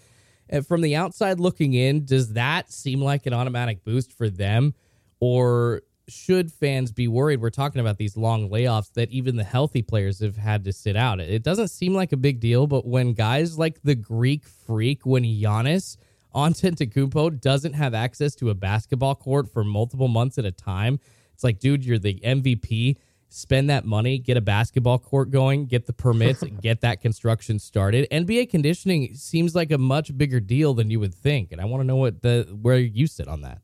And 0.48 0.66
from 0.66 0.82
the 0.82 0.94
outside 0.94 1.40
looking 1.40 1.74
in, 1.74 2.04
does 2.04 2.34
that 2.34 2.70
seem 2.70 3.00
like 3.00 3.26
an 3.26 3.32
automatic 3.32 3.82
boost 3.84 4.12
for 4.12 4.28
them? 4.28 4.74
Or 5.20 5.82
should 6.08 6.52
fans 6.52 6.92
be 6.92 7.08
worried? 7.08 7.40
We're 7.40 7.50
talking 7.50 7.80
about 7.80 7.96
these 7.96 8.16
long 8.16 8.50
layoffs 8.50 8.92
that 8.92 9.10
even 9.10 9.36
the 9.36 9.44
healthy 9.44 9.82
players 9.82 10.20
have 10.20 10.36
had 10.36 10.64
to 10.64 10.72
sit 10.72 10.96
out. 10.96 11.20
It 11.20 11.42
doesn't 11.42 11.68
seem 11.68 11.94
like 11.94 12.12
a 12.12 12.16
big 12.16 12.40
deal, 12.40 12.66
but 12.66 12.86
when 12.86 13.14
guys 13.14 13.58
like 13.58 13.80
the 13.82 13.94
Greek 13.94 14.46
freak, 14.46 15.06
when 15.06 15.24
Giannis 15.24 15.96
Antetokounmpo 16.34 17.40
doesn't 17.40 17.72
have 17.72 17.94
access 17.94 18.34
to 18.36 18.50
a 18.50 18.54
basketball 18.54 19.14
court 19.14 19.50
for 19.50 19.64
multiple 19.64 20.08
months 20.08 20.36
at 20.36 20.44
a 20.44 20.52
time, 20.52 20.98
it's 21.32 21.44
like, 21.44 21.58
dude, 21.58 21.84
you're 21.84 21.98
the 21.98 22.20
MVP 22.20 22.96
spend 23.34 23.68
that 23.68 23.84
money, 23.84 24.18
get 24.18 24.36
a 24.36 24.40
basketball 24.40 24.98
court 24.98 25.30
going, 25.30 25.66
get 25.66 25.86
the 25.86 25.92
permits, 25.92 26.42
get 26.60 26.80
that 26.82 27.00
construction 27.00 27.58
started. 27.58 28.08
NBA 28.10 28.50
conditioning 28.50 29.14
seems 29.14 29.54
like 29.54 29.72
a 29.72 29.78
much 29.78 30.16
bigger 30.16 30.40
deal 30.40 30.74
than 30.74 30.90
you 30.90 31.00
would 31.00 31.14
think, 31.14 31.50
and 31.50 31.60
I 31.60 31.64
want 31.64 31.80
to 31.80 31.86
know 31.86 31.96
what 31.96 32.22
the 32.22 32.48
where 32.60 32.78
you 32.78 33.06
sit 33.06 33.28
on 33.28 33.42
that. 33.42 33.60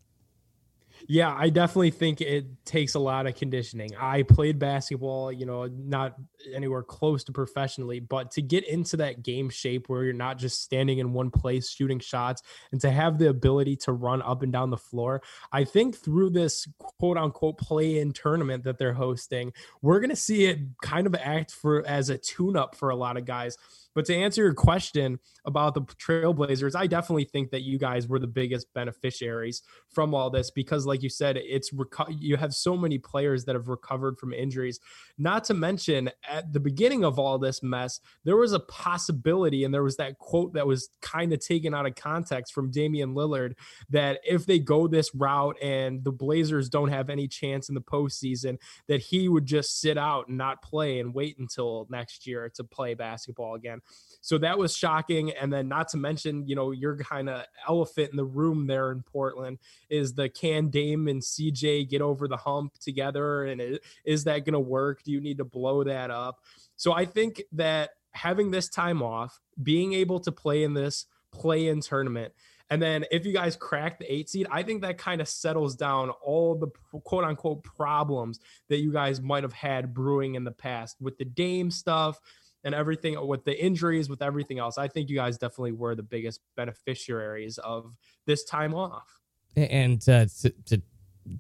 Yeah, 1.09 1.35
I 1.37 1.51
definitely 1.51 1.91
think 1.91 2.21
it 2.21 2.47
takes 2.65 2.95
a 2.95 2.99
lot 2.99 3.27
of 3.27 3.35
conditioning. 3.35 3.91
I 3.99 4.23
played 4.23 4.59
basketball, 4.59 5.33
you 5.33 5.47
know, 5.47 5.67
not 5.67 6.17
anywhere 6.55 6.83
close 6.83 7.25
to 7.25 7.33
professionally, 7.33 8.01
but 8.01 8.31
to 8.33 8.43
get 8.43 8.67
into 8.69 8.97
that 8.99 9.23
game 9.23 9.51
shape 9.51 9.89
where 9.89 10.05
you're 10.05 10.13
not 10.13 10.39
just 10.39 10.63
standing 10.63 10.99
in 10.99 11.13
one 11.13 11.31
place 11.31 11.71
shooting 11.71 11.99
shots 11.99 12.43
and 12.73 12.81
to 12.81 12.91
have 12.91 13.19
the 13.19 13.29
ability 13.29 13.77
to 13.77 13.93
run 13.93 14.23
up 14.23 14.43
and 14.43 14.53
down 14.53 14.71
the 14.71 14.77
floor, 14.77 15.23
I 15.53 15.65
think 15.65 15.97
through 15.97 16.31
this 16.31 16.67
quote 16.79 17.17
unquote 17.17 17.59
play 17.59 17.99
in 17.99 18.13
tournament 18.13 18.65
that 18.65 18.79
they're 18.79 18.95
hosting, 18.95 19.53
we're 19.83 20.01
going 20.01 20.11
to 20.11 20.17
see 20.17 20.47
it 20.47 20.59
kind 20.83 21.07
of 21.07 21.15
act 21.15 21.53
for 21.53 21.87
as 21.87 22.11
a 22.11 22.19
tune 22.19 22.57
up 22.57 22.75
for 22.75 22.91
a 22.91 22.97
lot 22.97 23.17
of 23.17 23.25
guys. 23.25 23.57
But 23.95 24.05
to 24.07 24.15
answer 24.15 24.43
your 24.43 24.55
question 24.55 25.19
about 25.45 25.75
the 25.75 25.83
Trailblazers, 25.83 26.77
I 26.77 26.87
definitely 26.87 27.25
think 27.25 27.51
that 27.51 27.63
you 27.63 27.79
guys 27.79 28.07
were 28.07 28.19
the 28.19 28.27
biggest 28.27 28.73
beneficiaries 28.75 29.63
from 29.89 30.15
all 30.15 30.31
this 30.31 30.51
because, 30.51 30.87
like 30.87 31.03
you 31.03 31.09
said, 31.09 31.37
it's 31.37 31.71
reco- 31.73 32.17
you 32.19 32.37
have 32.37 32.55
so 32.55 32.77
many 32.77 32.99
players 32.99 33.45
that 33.45 33.55
have 33.55 33.69
recovered 33.69 34.19
from 34.19 34.33
injuries. 34.33 34.79
Not 35.19 35.45
to 35.45 35.55
mention, 35.55 36.11
at 36.29 36.53
the 36.53 36.61
beginning 36.61 37.05
of 37.05 37.19
all 37.19 37.39
this 37.39 37.63
mess, 37.63 38.01
there 38.25 38.37
was 38.37 38.53
a 38.53 38.61
possibility, 38.61 39.65
and 39.65 39.75
there 39.75 39.83
was 39.83 39.97
that 39.97 40.19
quote 40.19 40.55
that 40.55 40.67
was 40.67 40.89
kind 41.03 41.33
of 41.33 41.41
taken 41.41 41.75
out 41.75 41.87
of 41.87 41.95
context 41.95 42.53
from 42.53 42.71
Damian 42.71 43.15
Lillard 43.15 43.55
that 43.91 44.21
if 44.25 44.47
they 44.47 44.59
go 44.59 44.87
this 44.87 45.15
route 45.15 45.57
and 45.63 46.05
the 46.05 46.13
Blazers 46.13 46.69
don't 46.69 46.89
have 46.89 47.11
any 47.11 47.27
chance 47.27 47.69
in 47.69 47.75
the 47.75 47.81
postseason, 47.81 48.59
that 48.89 49.01
he 49.01 49.29
would 49.29 49.47
just 49.47 49.81
sit 49.81 49.99
out 49.99 50.29
and 50.29 50.39
not 50.39 50.63
play 50.63 51.01
and 51.01 51.15
wait 51.15 51.39
until 51.39 51.87
next 51.91 52.27
year 52.27 52.51
to 52.55 52.65
play 52.65 52.95
basketball 52.95 53.55
again. 53.55 53.80
So 54.21 54.39
that 54.39 54.59
was 54.59 54.77
shocking. 54.77 55.31
And 55.33 55.53
then, 55.53 55.69
not 55.69 55.89
to 55.89 55.97
mention, 55.97 56.47
you 56.47 56.55
know, 56.55 56.73
your 56.73 56.97
kind 56.97 57.29
of 57.29 57.45
elephant 57.69 58.11
in 58.11 58.17
the 58.17 58.25
room 58.25 58.67
there 58.67 58.93
in 58.93 59.03
Portland 59.03 59.59
is 59.89 60.15
the 60.15 60.29
can 60.29 60.69
Dame 60.69 61.09
and 61.09 61.23
CJ 61.23 61.89
get 61.89 62.03
over 62.03 62.29
the 62.29 62.37
hump 62.37 62.79
together? 62.79 63.45
And 63.45 63.79
is 64.05 64.25
that 64.25 64.45
going 64.45 64.53
to 64.53 64.61
work? 64.61 65.03
Do 65.03 65.13
you 65.13 65.21
need 65.21 65.39
to 65.39 65.45
blow 65.45 65.85
that 65.85 66.11
up? 66.11 66.41
So 66.77 66.93
I 66.93 67.07
think 67.07 67.43
that 67.53 67.91
having 68.13 68.51
this 68.51 68.69
time 68.69 69.03
off, 69.03 69.41
being 69.63 69.95
able 69.95 70.21
to 70.21 70.33
play 70.33 70.65
in 70.65 70.75
this 70.75 71.07
play 71.33 71.69
in 71.69 71.81
tournament, 71.81 72.33
and 72.71 72.81
then 72.81 73.05
if 73.11 73.27
you 73.27 73.33
guys 73.33 73.57
crack 73.57 73.99
the 73.99 74.13
eight 74.13 74.29
seed, 74.29 74.47
I 74.51 74.63
think 74.63 74.83
that 74.83 74.97
kind 74.97 75.21
of 75.21 75.29
settles 75.29 75.75
down 75.75 76.11
all 76.11 76.55
the 76.55 76.69
quote 77.01 77.25
unquote 77.25 77.65
problems 77.65 78.39
that 78.69 78.79
you 78.79 78.93
guys 78.93 79.21
might 79.21 79.43
have 79.43 79.53
had 79.53 79.93
brewing 79.93 80.37
in 80.37 80.45
the 80.45 80.53
past 80.53 80.97
with 81.01 81.19
the 81.19 81.25
Dame 81.25 81.73
stuff, 81.73 82.21
and 82.65 82.75
everything 82.75 83.27
with 83.27 83.45
the 83.45 83.63
injuries, 83.63 84.09
with 84.09 84.23
everything 84.23 84.59
else. 84.59 84.79
I 84.79 84.89
think 84.89 85.09
you 85.09 85.17
guys 85.17 85.39
definitely 85.39 85.73
were 85.73 85.95
the 85.95 86.03
biggest 86.03 86.41
beneficiaries 86.57 87.59
of 87.59 87.95
this 88.27 88.45
time 88.45 88.75
off. 88.75 89.21
And 89.57 90.01
uh, 90.09 90.27
to, 90.43 90.51
to, 90.67 90.83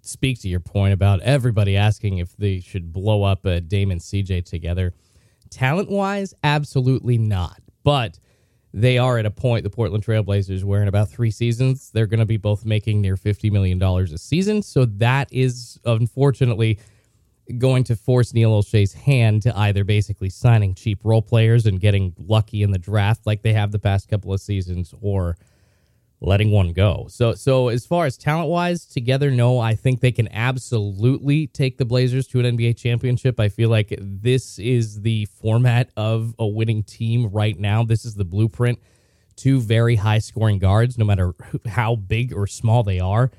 speak 0.03 0.41
to 0.41 0.49
your 0.49 0.61
point 0.61 0.93
about 0.93 1.21
everybody 1.21 1.77
asking 1.77 2.19
if 2.19 2.37
they 2.37 2.61
should 2.61 2.93
blow 2.93 3.23
up 3.23 3.45
a 3.45 3.61
Dame 3.61 3.91
and 3.91 4.01
CJ 4.01 4.45
together, 4.45 4.93
talent 5.49 5.91
wise, 5.91 6.35
absolutely 6.45 7.19
not. 7.19 7.61
But 7.83 8.19
they 8.73 8.99
are 8.99 9.19
at 9.19 9.27
a 9.27 9.31
point, 9.31 9.65
the 9.65 9.71
Portland 9.71 10.05
Trailblazers, 10.05 10.63
where 10.65 10.83
in 10.83 10.89
about 10.89 11.09
three 11.09 11.31
seasons, 11.31 11.91
they're 11.91 12.07
going 12.07 12.21
to 12.21 12.27
be 12.27 12.37
both 12.37 12.65
making 12.65 13.01
near 13.01 13.17
$50 13.17 13.51
million 13.51 13.83
a 13.83 14.19
season. 14.19 14.63
So 14.63 14.85
that 14.85 15.29
is 15.33 15.81
unfortunately 15.85 16.79
going 17.59 17.85
to 17.85 17.97
force 17.97 18.33
Neil 18.35 18.51
Olshey's 18.51 18.93
hand 18.93 19.43
to 19.43 19.59
either 19.59 19.85
basically 19.85 20.31
signing 20.31 20.75
cheap 20.75 21.01
role 21.05 21.23
players 21.23 21.67
and 21.67 21.81
getting 21.81 22.15
lucky 22.19 22.63
in 22.63 22.71
the 22.71 22.79
draft 22.79 23.27
like 23.27 23.43
they 23.43 23.53
have 23.53 23.73
the 23.73 23.79
past 23.79 24.09
couple 24.09 24.33
of 24.33 24.41
seasons 24.41 24.95
or 25.01 25.37
letting 26.21 26.51
one 26.51 26.73
go. 26.73 27.07
So 27.09 27.35
so 27.35 27.69
as 27.69 27.87
far 27.87 28.07
as 28.07 28.17
talent 28.17 28.49
wise, 28.49 28.85
together, 28.85 29.31
no, 29.31 29.59
I 29.59 29.75
think 29.75 30.01
they 30.01 30.13
can 30.13 30.29
absolutely 30.33 31.47
take 31.47 31.79
the 31.79 31.85
Blazers 31.85 32.27
to 32.29 32.41
an 32.41 32.57
NBA 32.57 32.77
championship. 32.77 33.41
I 33.41 33.49
feel 33.49 33.71
like 33.71 33.95
this 33.99 34.59
is 34.59 35.01
the 35.01 35.25
format 35.27 35.91
of 35.97 36.35
a 36.39 36.47
winning 36.47 36.83
team 36.83 37.29
right 37.29 37.59
now. 37.59 37.85
This 37.85 38.05
is 38.05 38.15
the 38.15 38.25
blueprint. 38.25 38.79
Two 39.37 39.61
very 39.61 39.97
high 39.97 40.19
scoring 40.19 40.59
guards, 40.59 40.99
no 40.99 41.05
matter 41.05 41.33
how 41.67 41.97
big 41.97 42.35
or 42.35 42.47
small 42.47 42.83
they 42.83 43.01
are. 43.01 43.31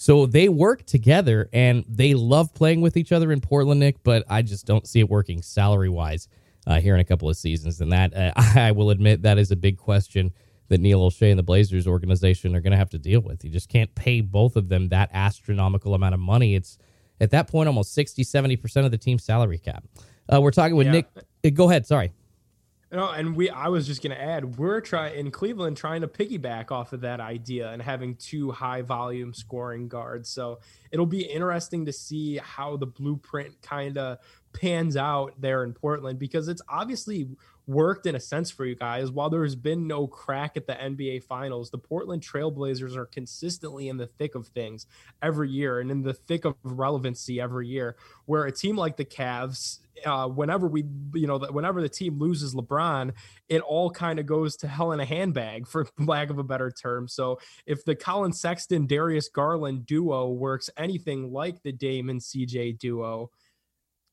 So 0.00 0.26
they 0.26 0.48
work 0.48 0.86
together 0.86 1.48
and 1.52 1.84
they 1.88 2.14
love 2.14 2.54
playing 2.54 2.82
with 2.82 2.96
each 2.96 3.10
other 3.10 3.32
in 3.32 3.40
Portland, 3.40 3.80
Nick, 3.80 4.04
but 4.04 4.22
I 4.28 4.42
just 4.42 4.64
don't 4.64 4.86
see 4.86 5.00
it 5.00 5.10
working 5.10 5.42
salary 5.42 5.88
wise 5.88 6.28
uh, 6.68 6.78
here 6.78 6.94
in 6.94 7.00
a 7.00 7.04
couple 7.04 7.28
of 7.28 7.36
seasons. 7.36 7.80
And 7.80 7.90
that, 7.90 8.14
uh, 8.14 8.32
I 8.36 8.70
will 8.70 8.90
admit, 8.90 9.22
that 9.22 9.38
is 9.38 9.50
a 9.50 9.56
big 9.56 9.76
question 9.76 10.32
that 10.68 10.78
Neil 10.78 11.00
Olshey 11.00 11.30
and 11.30 11.38
the 11.38 11.42
Blazers 11.42 11.88
organization 11.88 12.54
are 12.54 12.60
going 12.60 12.70
to 12.70 12.76
have 12.76 12.90
to 12.90 12.98
deal 12.98 13.18
with. 13.18 13.44
You 13.44 13.50
just 13.50 13.68
can't 13.68 13.92
pay 13.96 14.20
both 14.20 14.54
of 14.54 14.68
them 14.68 14.90
that 14.90 15.10
astronomical 15.12 15.94
amount 15.94 16.14
of 16.14 16.20
money. 16.20 16.54
It's 16.54 16.78
at 17.20 17.32
that 17.32 17.48
point 17.48 17.66
almost 17.66 17.92
60, 17.92 18.22
70% 18.22 18.84
of 18.84 18.92
the 18.92 18.98
team's 18.98 19.24
salary 19.24 19.58
cap. 19.58 19.82
Uh, 20.32 20.40
we're 20.40 20.52
talking 20.52 20.76
with 20.76 20.86
yeah. 20.86 20.92
Nick. 20.92 21.06
Uh, 21.44 21.50
go 21.50 21.68
ahead. 21.68 21.86
Sorry. 21.86 22.12
No, 22.90 23.10
and 23.10 23.36
we 23.36 23.50
I 23.50 23.68
was 23.68 23.86
just 23.86 24.02
gonna 24.02 24.14
add, 24.14 24.56
we're 24.56 24.80
trying 24.80 25.18
in 25.18 25.30
Cleveland 25.30 25.76
trying 25.76 26.00
to 26.00 26.08
piggyback 26.08 26.70
off 26.70 26.94
of 26.94 27.02
that 27.02 27.20
idea 27.20 27.70
and 27.70 27.82
having 27.82 28.16
two 28.16 28.50
high 28.50 28.80
volume 28.80 29.34
scoring 29.34 29.88
guards. 29.88 30.30
So 30.30 30.60
it'll 30.90 31.04
be 31.04 31.22
interesting 31.22 31.84
to 31.84 31.92
see 31.92 32.38
how 32.38 32.78
the 32.78 32.86
blueprint 32.86 33.60
kind 33.60 33.98
of 33.98 34.18
pans 34.54 34.96
out 34.96 35.38
there 35.38 35.64
in 35.64 35.74
Portland 35.74 36.18
because 36.18 36.48
it's 36.48 36.62
obviously 36.68 37.28
worked 37.68 38.06
in 38.06 38.16
a 38.16 38.20
sense 38.20 38.50
for 38.50 38.64
you 38.64 38.74
guys. 38.74 39.12
While 39.12 39.28
there's 39.28 39.54
been 39.54 39.86
no 39.86 40.06
crack 40.06 40.56
at 40.56 40.66
the 40.66 40.72
NBA 40.72 41.22
finals, 41.24 41.70
the 41.70 41.78
Portland 41.78 42.22
Trailblazers 42.22 42.96
are 42.96 43.06
consistently 43.06 43.88
in 43.88 43.98
the 43.98 44.06
thick 44.06 44.34
of 44.34 44.48
things 44.48 44.86
every 45.22 45.50
year 45.50 45.80
and 45.80 45.90
in 45.90 46.02
the 46.02 46.14
thick 46.14 46.46
of 46.46 46.54
relevancy 46.64 47.40
every 47.40 47.68
year. 47.68 47.96
Where 48.24 48.46
a 48.46 48.52
team 48.52 48.76
like 48.76 48.96
the 48.96 49.04
Cavs 49.04 49.80
uh, 50.06 50.28
whenever 50.28 50.66
we, 50.66 50.84
you 51.12 51.26
know, 51.26 51.38
whenever 51.38 51.82
the 51.82 51.88
team 51.88 52.18
loses 52.18 52.54
LeBron, 52.54 53.12
it 53.48 53.60
all 53.62 53.90
kind 53.90 54.18
of 54.18 54.26
goes 54.26 54.56
to 54.56 54.68
hell 54.68 54.92
in 54.92 55.00
a 55.00 55.04
handbag, 55.04 55.66
for 55.66 55.86
lack 55.98 56.30
of 56.30 56.38
a 56.38 56.44
better 56.44 56.70
term. 56.70 57.06
So 57.06 57.38
if 57.66 57.84
the 57.84 57.94
Collin 57.94 58.32
Sexton 58.32 58.86
Darius 58.86 59.28
Garland 59.28 59.84
duo 59.86 60.30
works 60.30 60.70
anything 60.76 61.32
like 61.32 61.62
the 61.62 61.72
Dame 61.72 62.08
and 62.08 62.20
CJ 62.20 62.78
duo, 62.78 63.30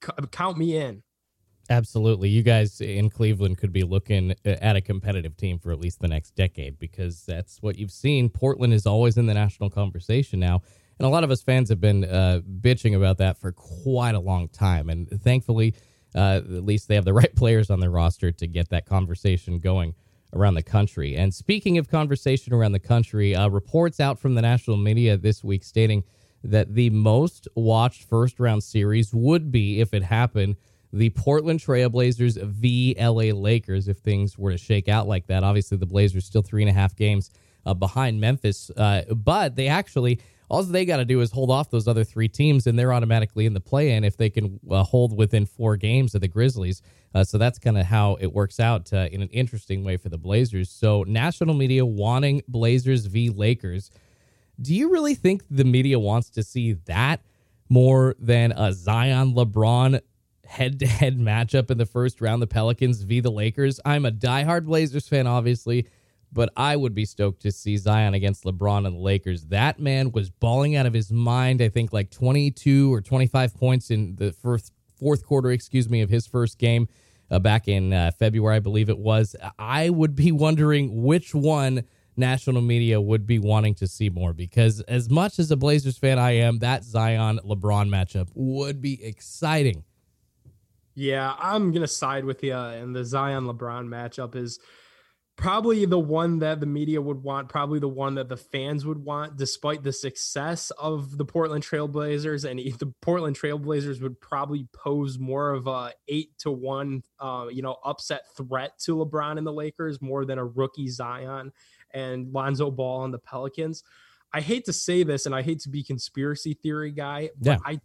c- 0.04 0.12
count 0.32 0.58
me 0.58 0.76
in. 0.76 1.04
Absolutely. 1.70 2.30
You 2.30 2.44
guys 2.44 2.80
in 2.80 3.10
Cleveland 3.10 3.58
could 3.58 3.74
be 3.74 3.84
looking 3.84 4.32
uh, 4.46 4.50
at 4.62 4.76
a 4.76 4.82
competitive 4.82 5.36
team 5.36 5.58
for 5.58 5.72
at 5.72 5.80
least 5.80 6.00
the 6.00 6.08
next 6.08 6.36
decade 6.36 6.78
because 6.78 7.26
that's 7.26 7.62
what 7.62 7.78
you've 7.78 7.92
seen. 7.92 8.30
Portland 8.30 8.74
is 8.74 8.86
always 8.86 9.18
in 9.18 9.26
the 9.26 9.34
national 9.34 9.70
conversation 9.72 10.40
now. 10.40 10.62
And 11.00 11.06
a 11.06 11.10
lot 11.10 11.24
of 11.24 11.32
us 11.32 11.42
fans 11.42 11.70
have 11.70 11.82
been 11.82 12.06
uh, 12.06 12.42
bitching 12.62 12.96
about 12.96 13.18
that 13.18 13.38
for 13.38 13.52
quite 13.52 14.16
a 14.16 14.20
long 14.20 14.48
time. 14.48 14.90
And 14.90 15.10
thankfully, 15.22 15.74
uh, 16.14 16.42
at 16.44 16.64
least 16.64 16.88
they 16.88 16.96
have 16.96 17.06
the 17.06 17.14
right 17.22 17.36
players 17.36 17.70
on 17.70 17.80
their 17.80 17.90
roster 17.90 18.32
to 18.32 18.48
get 18.48 18.70
that 18.70 18.86
conversation 18.86 19.60
going 19.60 19.96
around 20.34 20.54
the 20.54 20.64
country. 20.64 21.16
And 21.16 21.34
speaking 21.34 21.78
of 21.78 21.90
conversation 21.90 22.54
around 22.54 22.74
the 22.74 22.80
country, 22.80 23.36
uh, 23.36 23.50
reports 23.50 24.00
out 24.00 24.20
from 24.20 24.36
the 24.36 24.42
national 24.42 24.78
media 24.78 25.18
this 25.18 25.44
week 25.44 25.64
stating 25.64 26.04
that 26.44 26.76
the 26.76 26.92
most 26.92 27.48
watched 27.56 28.04
first 28.04 28.40
round 28.40 28.64
series 28.64 29.14
would 29.14 29.52
be, 29.52 29.82
if 29.82 29.94
it 29.94 30.04
happened, 30.04 30.58
the 30.96 31.10
Portland 31.10 31.60
Trailblazers 31.60 32.42
v. 32.42 32.96
LA 32.98 33.34
Lakers. 33.38 33.88
If 33.88 33.98
things 33.98 34.38
were 34.38 34.52
to 34.52 34.58
shake 34.58 34.88
out 34.88 35.08
like 35.08 35.28
that, 35.28 35.44
obviously 35.44 35.78
the 35.78 35.86
Blazers 35.86 36.26
still 36.26 36.42
three 36.42 36.64
and 36.64 36.70
a 36.70 36.74
half 36.74 36.96
games 36.96 37.32
uh, 37.66 37.74
behind 37.74 38.20
Memphis, 38.22 38.72
uh, 38.78 39.02
but 39.14 39.56
they 39.56 39.68
actually 39.68 40.20
all 40.48 40.62
they 40.62 40.86
got 40.86 40.98
to 40.98 41.06
do 41.06 41.22
is 41.22 41.32
hold 41.32 41.50
off 41.50 41.72
those 41.72 41.88
other 41.88 42.04
three 42.04 42.28
teams, 42.28 42.68
and 42.68 42.78
they're 42.78 42.94
automatically 42.94 43.46
in 43.46 43.54
the 43.54 43.60
play-in 43.60 44.04
if 44.04 44.16
they 44.16 44.30
can 44.30 44.60
uh, 44.70 44.84
hold 44.84 45.18
within 45.18 45.46
four 45.46 45.76
games 45.76 46.14
of 46.14 46.22
the 46.22 46.28
Grizzlies. 46.28 46.82
Uh, 47.16 47.24
so 47.24 47.38
that's 47.38 47.58
kind 47.58 47.78
of 47.78 47.86
how 47.86 48.16
it 48.22 48.32
works 48.32 48.60
out 48.60 48.94
uh, 48.94 49.08
in 49.12 49.22
an 49.22 49.30
interesting 49.30 49.84
way 49.84 49.98
for 49.98 50.10
the 50.10 50.20
Blazers. 50.20 50.70
So 50.70 51.04
national 51.08 51.56
media 51.56 51.84
wanting 51.84 52.44
Blazers 52.48 53.08
v 53.08 53.32
Lakers. 53.32 53.90
Do 54.62 54.74
you 54.76 54.92
really 54.92 55.16
think 55.16 55.44
the 55.50 55.66
media 55.66 55.98
wants 55.98 56.30
to 56.32 56.44
see 56.44 56.74
that 56.86 57.22
more 57.70 58.16
than 58.20 58.52
a 58.52 58.72
Zion 58.72 59.34
LeBron 59.34 60.00
head-to-head 60.46 61.18
matchup 61.20 61.70
in 61.72 61.78
the 61.78 61.86
first 61.86 62.22
round, 62.22 62.42
the 62.42 62.48
Pelicans 62.48 63.02
v 63.02 63.20
the 63.20 63.32
Lakers? 63.32 63.80
I'm 63.86 64.06
a 64.06 64.12
diehard 64.12 64.66
Blazers 64.66 65.08
fan, 65.08 65.28
obviously 65.28 65.88
but 66.36 66.52
I 66.58 66.76
would 66.76 66.94
be 66.94 67.06
stoked 67.06 67.42
to 67.44 67.52
see 67.52 67.78
Zion 67.78 68.14
against 68.14 68.44
LeBron 68.44 68.86
and 68.86 68.98
the 68.98 69.00
Lakers. 69.00 69.46
That 69.46 69.80
man 69.80 70.12
was 70.12 70.30
balling 70.30 70.76
out 70.76 70.86
of 70.86 70.94
his 70.94 71.12
mind. 71.12 71.62
I 71.62 71.70
think 71.70 71.94
like 71.94 72.12
22 72.12 72.94
or 72.94 73.00
25 73.00 73.56
points 73.56 73.90
in 73.90 74.18
the 74.18 74.34
first 74.34 74.74
fourth 75.00 75.26
quarter, 75.26 75.50
excuse 75.52 75.90
me, 75.90 76.02
of 76.02 76.10
his 76.10 76.28
first 76.28 76.60
game 76.60 76.90
uh, 77.32 77.40
back 77.40 77.70
in 77.70 77.94
uh, 77.94 78.12
February, 78.20 78.58
I 78.58 78.60
believe 78.60 78.90
it 78.90 78.98
was. 78.98 79.36
I 79.58 79.90
would 79.90 80.14
be 80.14 80.32
wondering 80.34 81.04
which 81.04 81.34
one 81.34 81.86
national 82.18 82.62
media 82.62 83.00
would 83.00 83.26
be 83.26 83.40
wanting 83.40 83.76
to 83.76 83.88
see 83.88 84.10
more 84.10 84.34
because 84.34 84.82
as 84.82 85.10
much 85.10 85.40
as 85.40 85.52
a 85.52 85.56
Blazers 85.56 85.98
fan 85.98 86.20
I 86.20 86.32
am, 86.32 86.60
that 86.60 86.84
Zion 86.84 87.40
LeBron 87.46 87.90
matchup 87.90 88.28
would 88.34 88.82
be 88.82 89.04
exciting. 89.04 89.86
Yeah, 90.96 91.36
I'm 91.38 91.72
going 91.72 91.82
to 91.82 91.88
side 91.88 92.26
with 92.26 92.44
you 92.44 92.56
and 92.56 92.96
the 92.96 93.04
Zion 93.04 93.46
LeBron 93.46 93.88
matchup 93.88 94.36
is 94.36 94.60
probably 95.36 95.86
the 95.86 96.00
one 96.00 96.40
that 96.40 96.62
the 96.62 96.66
media 96.66 97.02
would 97.02 97.22
want, 97.22 97.50
probably 97.50 97.80
the 97.80 97.90
one 97.90 98.16
that 98.16 98.30
the 98.30 98.38
fans 98.38 98.86
would 98.86 99.00
want, 99.04 99.36
despite 99.36 99.84
the 99.84 99.92
success 99.92 100.72
of 100.72 101.18
the 101.18 101.26
Portland 101.26 101.64
Trailblazers. 101.64 102.50
And 102.50 102.60
the 102.80 102.94
Portland 103.02 103.38
Trailblazers 103.38 104.02
would 104.02 104.20
probably 104.22 104.68
pose 104.74 105.20
more 105.20 105.52
of 105.52 105.68
a 105.68 105.92
eight 106.08 106.38
to 106.40 106.52
one, 106.52 107.04
uh, 107.20 107.48
you 107.52 107.62
know, 107.62 107.78
upset 107.84 108.22
threat 108.38 108.80
to 108.80 108.96
LeBron 108.96 109.38
and 109.38 109.46
the 109.46 109.54
Lakers 109.54 110.02
more 110.02 110.26
than 110.26 110.38
a 110.38 110.46
rookie 110.46 110.88
Zion 110.88 111.52
and 111.94 112.32
Lonzo 112.32 112.72
Ball 112.72 113.04
and 113.04 113.14
the 113.14 113.20
Pelicans. 113.20 113.84
I 114.34 114.42
hate 114.42 114.66
to 114.66 114.74
say 114.74 115.04
this, 115.04 115.26
and 115.26 115.36
I 115.36 115.42
hate 115.42 115.60
to 115.62 115.70
be 115.70 115.84
conspiracy 115.84 116.54
theory 116.54 116.92
guy, 116.92 117.30
but 117.38 117.52
Yeah. 117.52 117.58
I 117.66 117.80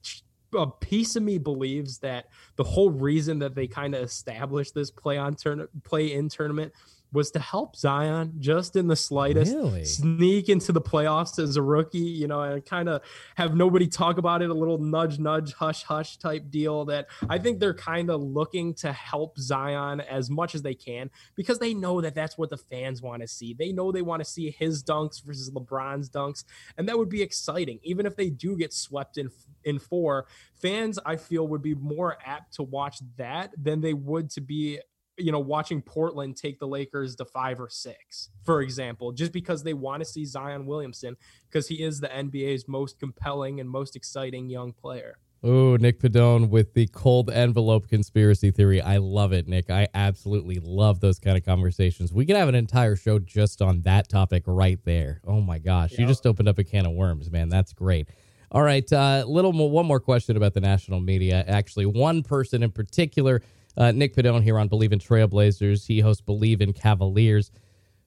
a 0.55 0.67
piece 0.67 1.17
of 1.17 1.23
me 1.23 1.39
believes 1.39 1.99
that 1.99 2.27
the 2.57 2.65
whole 2.65 2.91
reason 2.91 3.39
that 3.39 3.55
they 3.55 3.67
kind 3.67 3.95
of 3.95 4.03
established 4.03 4.75
this 4.75 4.91
play 4.91 5.17
on 5.17 5.35
turn 5.35 5.67
play 5.85 6.13
in 6.13 6.29
tournament 6.29 6.73
was 7.13 7.31
to 7.33 7.39
help 7.39 7.77
Zion 7.77 8.35
just 8.39 8.77
in 8.77 8.87
the 8.87 8.97
slightest 8.97 9.55
Really? 9.55 9.85
sneak 9.85 10.49
into 10.49 10.73
the 10.73 10.81
playoffs 10.81 11.43
as 11.43 11.57
a 11.57 11.63
rookie, 11.63 11.99
you 11.99 12.29
know, 12.29 12.43
and 12.43 12.65
kind 12.65 12.89
of 12.89 13.03
have 13.37 13.55
nobody 13.55 13.89
talk 13.89 14.19
about 14.19 14.43
it, 14.43 14.51
a 14.51 14.55
little 14.55 14.79
nudge, 14.79 15.19
nudge, 15.19 15.53
hush, 15.55 15.83
hush 15.83 16.19
type 16.19 16.51
deal 16.51 16.85
that 16.87 17.09
I 17.29 17.39
think 17.39 17.59
they're 17.59 17.75
kind 17.75 18.11
of 18.11 18.21
looking 18.23 18.75
to 18.75 18.93
help 18.93 19.39
Zion 19.39 20.01
as 20.01 20.31
much 20.31 20.55
as 20.55 20.63
they 20.63 20.75
can 20.75 21.11
because 21.35 21.59
they 21.59 21.75
know 21.75 22.01
that 22.01 22.15
that's 22.15 22.39
what 22.39 22.51
the 22.51 22.57
fans 22.57 23.03
want 23.03 23.23
to 23.23 23.29
see. 23.29 23.55
They 23.55 23.73
know 23.73 23.91
they 23.91 24.03
want 24.03 24.23
to 24.23 24.29
see 24.29 24.51
his 24.51 24.83
dunks 24.85 25.23
versus 25.25 25.51
LeBron's 25.51 26.09
dunks, 26.09 26.45
and 26.79 26.89
that 26.89 26.97
would 26.97 27.09
be 27.09 27.23
exciting. 27.23 27.81
Even 27.83 28.07
if 28.07 28.17
they 28.17 28.31
do 28.31 28.57
get 28.57 28.73
swept 28.73 29.19
in 29.19 29.31
in 29.65 29.79
four, 29.79 30.27
fans 30.55 30.99
I 31.05 31.17
feel 31.17 31.47
would 31.49 31.63
be 31.63 31.75
more 31.75 32.17
apt 32.25 32.55
to 32.55 32.63
watch 32.63 32.99
that 33.17 33.53
than 33.61 33.81
they 33.81 33.95
would 33.95 34.31
to 34.31 34.41
be 34.41 34.81
you 35.21 35.33
know, 35.33 35.41
watching 35.41 35.83
Portland 35.83 36.37
take 36.37 36.59
the 36.59 36.67
Lakers 36.67 37.17
to 37.17 37.25
five 37.25 37.61
or 37.61 37.69
six, 37.69 38.31
for 38.45 38.63
example, 38.63 39.13
just 39.13 39.33
because 39.33 39.63
they 39.63 39.75
want 39.75 40.03
to 40.03 40.09
see 40.09 40.25
Zion 40.25 40.67
Williamson 40.67 41.17
because 41.49 41.69
he 41.69 41.83
is 41.83 42.01
the 42.01 42.09
NBA's 42.09 42.67
most 42.67 42.99
compelling 42.99 43.61
and 43.61 43.69
most 43.69 43.97
exciting 43.97 44.49
young 44.49 44.73
player. 44.73 45.19
Oh, 45.43 45.77
Nick 45.77 46.01
Padone 46.01 46.51
with 46.51 46.75
the 46.75 46.87
cold 46.89 47.31
envelope 47.31 47.89
conspiracy 47.89 48.51
theory. 48.51 48.83
I 48.83 48.99
love 48.99 49.33
it, 49.33 49.49
Nick. 49.49 49.71
I 49.71 49.89
absolutely 49.95 50.59
love 50.63 51.01
those 51.01 51.19
kind 51.19 51.39
of 51.39 51.45
conversations. 51.47 52.13
We 52.13 52.27
could 52.27 52.37
have 52.37 52.51
an 52.51 52.55
entire 52.55 52.95
show 52.95 53.19
just 53.19 53.63
on 53.63 53.81
that 53.83 54.11
topic 54.11 54.43
right 54.47 54.79
there. 54.85 55.23
Oh 55.27 55.41
my 55.41 55.59
gosh, 55.59 55.93
you 55.99 56.07
just 56.07 56.27
opened 56.27 56.49
up 56.49 56.59
a 56.59 56.65
can 56.65 56.85
of 56.85 56.93
worms, 56.93 57.31
man. 57.31 57.49
That's 57.49 57.73
great. 57.73 58.09
All 58.53 58.63
right, 58.63 58.93
uh, 58.93 59.25
little 59.27 59.53
more, 59.53 59.71
one 59.71 59.87
more 59.87 60.01
question 60.01 60.37
about 60.37 60.53
the 60.55 60.61
national 60.61 61.01
media. 61.01 61.43
Actually, 61.47 61.87
one 61.87 62.23
person 62.23 62.63
in 62.63 62.73
particular, 62.73 63.41
uh, 63.77 63.93
Nick 63.93 64.15
Padone 64.15 64.43
here 64.43 64.59
on 64.59 64.69
Believe 64.69 64.93
in 64.93 64.99
Trailblazers. 64.99 65.87
He 65.87 66.01
hosts 66.01 66.23
Believe 66.23 66.61
in 66.61 66.73
Cavaliers. 66.73 67.51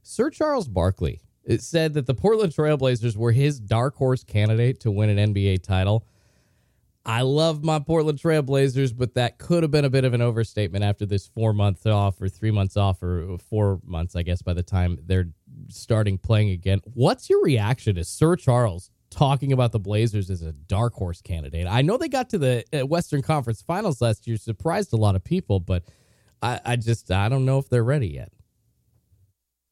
Sir 0.01 0.29
Charles 0.29 0.67
Barkley 0.67 1.21
said 1.57 1.93
that 1.93 2.05
the 2.05 2.13
Portland 2.13 2.53
Trailblazers 2.53 3.15
were 3.15 3.31
his 3.31 3.59
dark 3.59 3.95
horse 3.95 4.23
candidate 4.23 4.79
to 4.81 4.91
win 4.91 5.09
an 5.09 5.33
NBA 5.33 5.63
title. 5.63 6.05
I 7.05 7.21
love 7.21 7.63
my 7.63 7.79
Portland 7.79 8.17
Trailblazers, 8.17 8.95
but 8.95 9.15
that 9.15 9.37
could 9.37 9.63
have 9.63 9.71
been 9.71 9.83
a 9.83 9.89
bit 9.89 10.05
of 10.05 10.13
an 10.13 10.21
overstatement 10.21 10.85
after 10.85 11.05
this 11.05 11.27
four 11.27 11.51
month 11.51 11.85
off 11.85 12.21
or 12.21 12.29
three 12.29 12.51
months 12.51 12.77
off 12.77 13.03
or 13.03 13.37
four 13.49 13.81
months, 13.83 14.15
I 14.15 14.23
guess, 14.23 14.41
by 14.41 14.53
the 14.53 14.63
time 14.63 14.97
they're 15.05 15.29
starting 15.67 16.17
playing 16.17 16.51
again. 16.51 16.79
What's 16.93 17.29
your 17.29 17.43
reaction 17.43 17.95
to 17.95 18.05
Sir 18.05 18.37
Charles 18.37 18.89
talking 19.13 19.53
about 19.53 19.71
the 19.71 19.79
Blazers 19.79 20.29
as 20.29 20.41
a 20.41 20.51
dark 20.51 20.93
horse 20.93 21.21
candidate? 21.21 21.67
I 21.67 21.81
know 21.81 21.97
they 21.97 22.09
got 22.09 22.29
to 22.31 22.37
the 22.37 22.63
uh, 22.73 22.85
Western 22.85 23.21
Conference 23.21 23.61
Finals 23.61 24.01
last 24.01 24.27
year, 24.27 24.37
surprised 24.37 24.93
a 24.93 24.97
lot 24.97 25.15
of 25.15 25.23
people, 25.23 25.59
but 25.59 25.83
I, 26.41 26.59
I 26.65 26.75
just 26.75 27.11
I 27.11 27.29
don't 27.29 27.45
know 27.45 27.59
if 27.59 27.69
they're 27.69 27.83
ready 27.83 28.07
yet. 28.07 28.31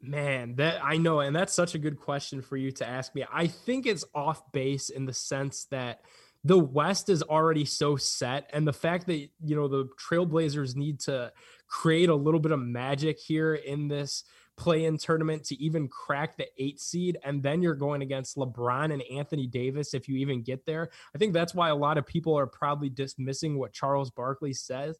Man, 0.01 0.55
that 0.55 0.83
I 0.83 0.97
know, 0.97 1.19
and 1.19 1.35
that's 1.35 1.53
such 1.53 1.75
a 1.75 1.79
good 1.79 1.99
question 1.99 2.41
for 2.41 2.57
you 2.57 2.71
to 2.71 2.87
ask 2.87 3.13
me. 3.13 3.23
I 3.31 3.47
think 3.47 3.85
it's 3.85 4.05
off 4.15 4.51
base 4.51 4.89
in 4.89 5.05
the 5.05 5.13
sense 5.13 5.65
that 5.65 6.01
the 6.43 6.57
West 6.57 7.09
is 7.09 7.21
already 7.21 7.65
so 7.65 7.97
set, 7.97 8.49
and 8.51 8.67
the 8.67 8.73
fact 8.73 9.05
that 9.07 9.29
you 9.43 9.55
know 9.55 9.67
the 9.67 9.89
Trailblazers 9.99 10.75
need 10.75 10.99
to 11.01 11.31
create 11.67 12.09
a 12.09 12.15
little 12.15 12.39
bit 12.39 12.51
of 12.51 12.59
magic 12.59 13.19
here 13.19 13.53
in 13.53 13.87
this 13.87 14.23
play-in 14.61 14.95
tournament 14.95 15.43
to 15.43 15.55
even 15.59 15.87
crack 15.87 16.37
the 16.37 16.45
eight 16.59 16.79
seed, 16.79 17.17
and 17.23 17.41
then 17.41 17.63
you're 17.63 17.73
going 17.73 18.03
against 18.03 18.37
LeBron 18.37 18.93
and 18.93 19.01
Anthony 19.11 19.47
Davis 19.47 19.95
if 19.95 20.07
you 20.07 20.17
even 20.17 20.43
get 20.43 20.67
there. 20.67 20.91
I 21.15 21.17
think 21.17 21.33
that's 21.33 21.55
why 21.55 21.69
a 21.69 21.75
lot 21.75 21.97
of 21.97 22.05
people 22.05 22.37
are 22.37 22.45
probably 22.45 22.89
dismissing 22.89 23.57
what 23.57 23.73
Charles 23.73 24.11
Barkley 24.11 24.53
says. 24.53 24.99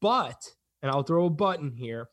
But, 0.00 0.42
and 0.80 0.90
I'll 0.90 1.02
throw 1.02 1.26
a 1.26 1.30
button 1.30 1.72
here 1.72 2.08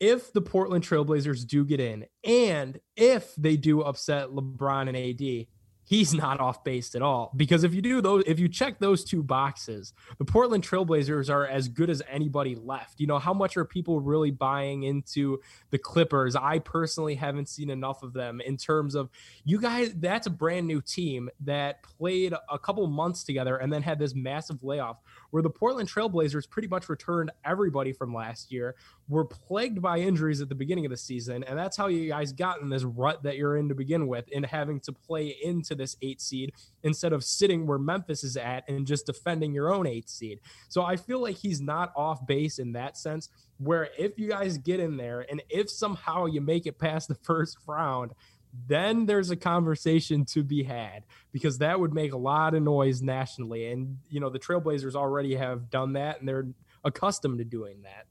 if 0.00 0.32
the 0.32 0.40
Portland 0.40 0.84
Trailblazers 0.84 1.46
do 1.46 1.64
get 1.64 1.80
in 1.80 2.06
and 2.24 2.80
if 2.96 3.34
they 3.36 3.56
do 3.56 3.82
upset 3.82 4.28
LeBron 4.28 4.88
and 4.88 4.96
AD, 4.96 5.46
he's 5.86 6.12
not 6.12 6.40
off 6.40 6.62
base 6.64 6.94
at 6.94 7.00
all. 7.00 7.32
Because 7.36 7.64
if 7.64 7.72
you 7.72 7.80
do 7.80 8.00
those, 8.00 8.24
if 8.26 8.38
you 8.38 8.48
check 8.48 8.78
those 8.78 9.04
two 9.04 9.22
boxes, 9.22 9.94
the 10.18 10.24
Portland 10.24 10.62
Trailblazers 10.62 11.30
are 11.30 11.46
as 11.46 11.68
good 11.68 11.88
as 11.88 12.02
anybody 12.10 12.56
left. 12.56 13.00
You 13.00 13.06
know, 13.06 13.18
how 13.18 13.32
much 13.32 13.56
are 13.56 13.64
people 13.64 14.00
really 14.00 14.30
buying 14.30 14.82
into 14.82 15.40
the 15.70 15.78
Clippers? 15.78 16.36
I 16.36 16.58
personally 16.58 17.14
haven't 17.14 17.48
seen 17.48 17.70
enough 17.70 18.02
of 18.02 18.12
them 18.12 18.40
in 18.40 18.56
terms 18.56 18.94
of 18.94 19.08
you 19.44 19.60
guys, 19.60 19.92
that's 19.94 20.26
a 20.26 20.30
brand 20.30 20.66
new 20.66 20.80
team 20.80 21.30
that 21.40 21.82
played 21.82 22.34
a 22.50 22.58
couple 22.58 22.86
months 22.88 23.22
together 23.22 23.56
and 23.56 23.72
then 23.72 23.82
had 23.82 23.98
this 23.98 24.14
massive 24.14 24.62
layoff 24.64 24.98
where 25.36 25.42
the 25.42 25.50
Portland 25.50 25.86
Trailblazers 25.86 26.48
pretty 26.48 26.66
much 26.66 26.88
returned 26.88 27.30
everybody 27.44 27.92
from 27.92 28.14
last 28.14 28.50
year, 28.50 28.74
were 29.06 29.26
plagued 29.26 29.82
by 29.82 29.98
injuries 29.98 30.40
at 30.40 30.48
the 30.48 30.54
beginning 30.54 30.86
of 30.86 30.90
the 30.90 30.96
season. 30.96 31.44
And 31.44 31.58
that's 31.58 31.76
how 31.76 31.88
you 31.88 32.08
guys 32.08 32.32
got 32.32 32.62
in 32.62 32.70
this 32.70 32.84
rut 32.84 33.22
that 33.24 33.36
you're 33.36 33.58
in 33.58 33.68
to 33.68 33.74
begin 33.74 34.06
with, 34.06 34.26
in 34.28 34.44
having 34.44 34.80
to 34.80 34.92
play 34.92 35.36
into 35.44 35.74
this 35.74 35.98
eight 36.00 36.22
seed 36.22 36.54
instead 36.84 37.12
of 37.12 37.22
sitting 37.22 37.66
where 37.66 37.76
Memphis 37.76 38.24
is 38.24 38.38
at 38.38 38.66
and 38.66 38.86
just 38.86 39.04
defending 39.04 39.52
your 39.52 39.70
own 39.70 39.86
eight 39.86 40.08
seed. 40.08 40.40
So 40.70 40.82
I 40.82 40.96
feel 40.96 41.20
like 41.20 41.36
he's 41.36 41.60
not 41.60 41.92
off 41.94 42.26
base 42.26 42.58
in 42.58 42.72
that 42.72 42.96
sense. 42.96 43.28
Where 43.58 43.90
if 43.98 44.18
you 44.18 44.30
guys 44.30 44.56
get 44.56 44.80
in 44.80 44.96
there 44.96 45.26
and 45.30 45.42
if 45.50 45.68
somehow 45.68 46.24
you 46.24 46.40
make 46.40 46.64
it 46.64 46.78
past 46.78 47.08
the 47.08 47.14
first 47.22 47.58
round, 47.66 48.12
then 48.66 49.06
there's 49.06 49.30
a 49.30 49.36
conversation 49.36 50.24
to 50.26 50.42
be 50.42 50.62
had 50.62 51.04
because 51.32 51.58
that 51.58 51.78
would 51.78 51.94
make 51.94 52.12
a 52.12 52.18
lot 52.18 52.54
of 52.54 52.62
noise 52.62 53.02
nationally. 53.02 53.70
And, 53.70 53.98
you 54.08 54.20
know, 54.20 54.30
the 54.30 54.38
Trailblazers 54.38 54.94
already 54.94 55.34
have 55.34 55.70
done 55.70 55.92
that 55.94 56.20
and 56.20 56.28
they're 56.28 56.46
accustomed 56.84 57.38
to 57.38 57.44
doing 57.44 57.82
that. 57.82 58.06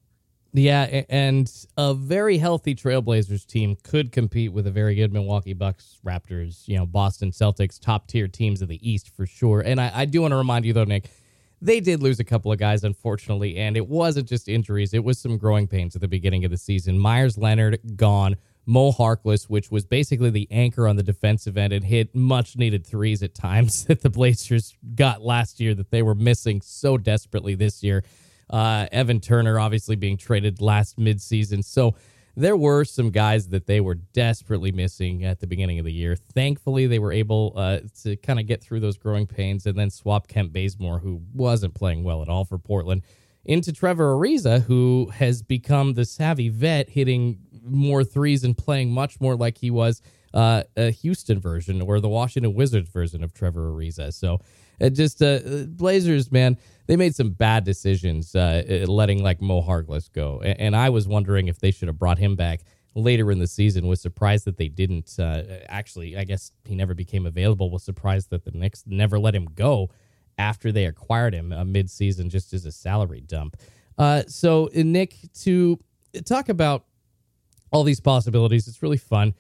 Yeah, 0.58 1.04
and 1.10 1.52
a 1.76 1.94
very 1.94 2.38
healthy 2.38 2.76
Trailblazers 2.76 3.46
team 3.46 3.76
could 3.84 4.14
compete 4.14 4.54
with 4.54 4.66
a 4.68 4.72
very 4.72 4.96
good 4.96 5.12
Milwaukee 5.12 5.52
Bucks, 5.52 6.00
Raptors, 6.06 6.66
you 6.66 6.78
know, 6.78 6.86
Boston 6.86 7.32
Celtics, 7.32 7.78
top 7.78 8.08
tier 8.08 8.30
teams 8.30 8.62
of 8.62 8.70
the 8.70 8.90
East 8.90 9.10
for 9.10 9.26
sure. 9.26 9.60
And 9.60 9.82
I, 9.82 9.92
I 9.94 10.06
do 10.06 10.22
want 10.22 10.32
to 10.32 10.38
remind 10.38 10.64
you, 10.64 10.72
though, 10.72 10.86
Nick, 10.86 11.10
they 11.62 11.82
did 11.82 12.02
lose 12.02 12.22
a 12.22 12.24
couple 12.24 12.54
of 12.54 12.58
guys, 12.58 12.86
unfortunately, 12.86 13.58
and 13.58 13.76
it 13.76 13.88
wasn't 13.88 14.30
just 14.30 14.48
injuries, 14.48 14.94
it 14.94 15.04
was 15.04 15.20
some 15.20 15.38
growing 15.38 15.68
pains 15.68 15.94
at 15.94 16.02
the 16.02 16.08
beginning 16.08 16.46
of 16.46 16.52
the 16.52 16.58
season. 16.58 16.98
Meyers 16.98 17.38
Leonard 17.38 17.80
gone. 17.98 18.38
Mo 18.66 18.92
Harkless, 18.92 19.46
which 19.46 19.70
was 19.70 19.86
basically 19.86 20.30
the 20.30 20.48
anchor 20.52 20.88
on 20.88 20.96
the 20.96 21.04
defensive 21.04 21.58
end 21.58 21.74
and 21.74 21.86
hit 21.86 22.16
much 22.16 22.58
needed 22.58 22.86
threes 22.86 23.22
at 23.22 23.36
times 23.36 23.86
that 23.88 24.02
the 24.02 24.10
Blazers 24.10 24.76
got 24.96 25.22
last 25.22 25.60
year 25.60 25.74
that 25.76 25.92
they 25.92 26.02
were 26.02 26.16
missing 26.16 26.62
so 26.62 26.98
desperately 26.98 27.56
this 27.56 27.84
year. 27.84 28.04
Uh, 28.50 28.88
Evan 28.92 29.20
Turner 29.20 29.60
obviously 29.60 29.96
being 29.96 30.18
traded 30.18 30.62
last 30.62 30.98
midseason. 30.98 31.64
So 31.64 31.96
there 32.36 32.58
were 32.58 32.84
some 32.84 33.12
guys 33.12 33.50
that 33.50 33.66
they 33.66 33.80
were 33.80 33.96
desperately 33.96 34.72
missing 34.72 35.24
at 35.24 35.40
the 35.40 35.48
beginning 35.48 35.80
of 35.80 35.86
the 35.86 35.94
year. 35.94 36.16
Thankfully, 36.16 36.86
they 36.86 37.00
were 37.00 37.14
able 37.14 37.54
uh, 37.56 37.80
to 38.04 38.18
kind 38.18 38.40
of 38.40 38.46
get 38.46 38.62
through 38.62 38.82
those 38.82 38.98
growing 38.98 39.26
pains 39.26 39.66
and 39.66 39.78
then 39.78 39.90
swap 39.90 40.28
Kent 40.28 40.52
Bazemore, 40.52 41.00
who 41.00 41.22
wasn't 41.34 41.74
playing 41.74 42.04
well 42.04 42.22
at 42.22 42.30
all 42.30 42.44
for 42.44 42.58
Portland, 42.58 43.04
into 43.46 43.72
Trevor 43.72 44.16
Ariza, 44.16 44.64
who 44.64 45.12
has 45.14 45.42
become 45.42 45.94
the 45.94 46.04
savvy 46.04 46.50
vet, 46.50 46.90
hitting 46.90 47.40
more 47.66 48.04
threes 48.04 48.44
and 48.44 48.58
playing 48.58 48.92
much 48.92 49.20
more 49.20 49.36
like 49.36 49.58
he 49.58 49.72
was 49.72 50.02
uh, 50.34 50.64
a 50.76 50.92
Houston 50.92 51.40
version 51.40 51.82
or 51.82 52.00
the 52.00 52.10
Washington 52.10 52.54
Wizards 52.54 52.90
version 52.90 53.24
of 53.24 53.34
Trevor 53.34 53.72
Ariza. 53.72 54.14
So 54.14 54.40
it 54.80 54.92
just 54.92 55.22
uh, 55.22 55.40
Blazers, 55.68 56.32
man, 56.32 56.58
they 56.88 56.96
made 56.98 57.16
some 57.16 57.32
bad 57.32 57.64
decisions 57.64 58.36
uh, 58.36 58.86
letting 58.88 59.24
like 59.24 59.42
Mo 59.42 59.62
Harkless 59.62 60.12
go, 60.12 60.42
and 60.42 60.76
I 60.76 60.90
was 60.90 61.08
wondering 61.08 61.48
if 61.48 61.60
they 61.60 61.72
should 61.72 61.88
have 61.88 61.98
brought 61.98 62.20
him 62.20 62.36
back 62.36 62.62
later 62.94 63.32
in 63.32 63.40
the 63.40 63.48
season. 63.48 63.88
Was 63.88 64.02
surprised 64.02 64.46
that 64.46 64.58
they 64.58 64.68
didn't. 64.68 65.18
Uh, 65.18 65.44
actually, 65.68 66.18
I 66.18 66.26
guess 66.26 66.52
he 66.66 66.76
never 66.76 66.94
became 66.94 67.26
available. 67.26 67.72
Was 67.72 67.84
surprised 67.84 68.30
that 68.30 68.44
the 68.44 68.52
Knicks 68.52 68.84
never 68.86 69.18
let 69.18 69.34
him 69.34 69.46
go 69.56 69.90
after 70.38 70.72
they 70.72 70.86
acquired 70.86 71.34
him 71.34 71.54
uh, 71.54 71.64
mid-season 71.64 72.30
just 72.30 72.54
as 72.54 72.66
a 72.66 72.72
salary 72.72 73.22
dump. 73.22 73.56
Uh, 73.98 74.24
so, 74.28 74.68
uh, 74.68 74.84
Nick, 74.84 75.16
to 75.34 75.80
talk 76.26 76.50
about 76.50 76.86
all 77.76 77.84
these 77.84 78.00
possibilities, 78.00 78.70
it's 78.70 78.82
really 78.82 78.98
fun. 78.98 79.34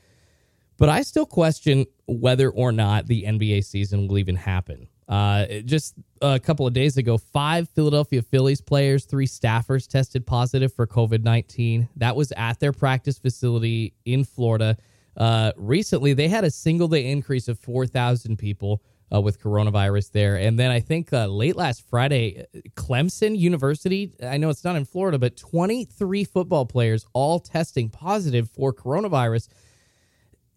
But 0.78 0.89
I 0.89 1.04
still 1.04 1.26
question 1.26 1.86
whether 2.06 2.50
or 2.50 2.74
not 2.74 3.08
the 3.08 3.24
NBA 3.24 3.63
season 3.63 4.08
will 4.08 4.17
even 4.17 4.36
happen. 4.36 4.89
Uh, 5.08 5.45
just 5.63 5.93
a 6.21 6.38
couple 6.38 6.67
of 6.67 6.74
days 6.74 6.98
ago, 6.98 7.17
five 7.17 7.69
Philadelphia 7.69 8.21
Phillies 8.21 8.60
players, 8.60 9.06
three 9.06 9.28
staffers 9.28 9.88
tested 9.88 10.26
positive 10.26 10.74
for 10.74 10.86
COVID 10.86 11.24
19. 11.24 11.88
That 11.95 12.17
was 12.17 12.34
at 12.36 12.60
their 12.60 12.74
practice 12.74 13.17
facility 13.17 13.93
in 14.04 14.26
Florida. 14.26 14.76
Uh, 15.15 15.54
recently, 15.56 16.12
they 16.12 16.28
had 16.28 16.43
a 16.43 16.52
single 16.52 16.89
day 16.89 17.10
increase 17.10 17.48
of 17.48 17.58
4,000 17.60 18.36
people 18.36 18.82
uh, 19.15 19.21
with 19.21 19.41
coronavirus 19.41 20.12
there. 20.12 20.36
And 20.36 20.60
then 20.60 20.71
I 20.71 20.80
think 20.80 21.13
uh, 21.13 21.28
late 21.28 21.56
last 21.56 21.88
Friday, 21.89 22.45
Clemson 22.75 23.38
University, 23.38 24.12
I 24.21 24.38
know 24.38 24.49
it's 24.49 24.63
not 24.63 24.75
in 24.75 24.86
Florida, 24.86 25.17
but 25.17 25.38
23 25.38 26.23
football 26.23 26.65
players 26.65 27.06
all 27.13 27.39
testing 27.39 27.89
positive 27.89 28.49
for 28.49 28.73
coronavirus. 28.73 29.47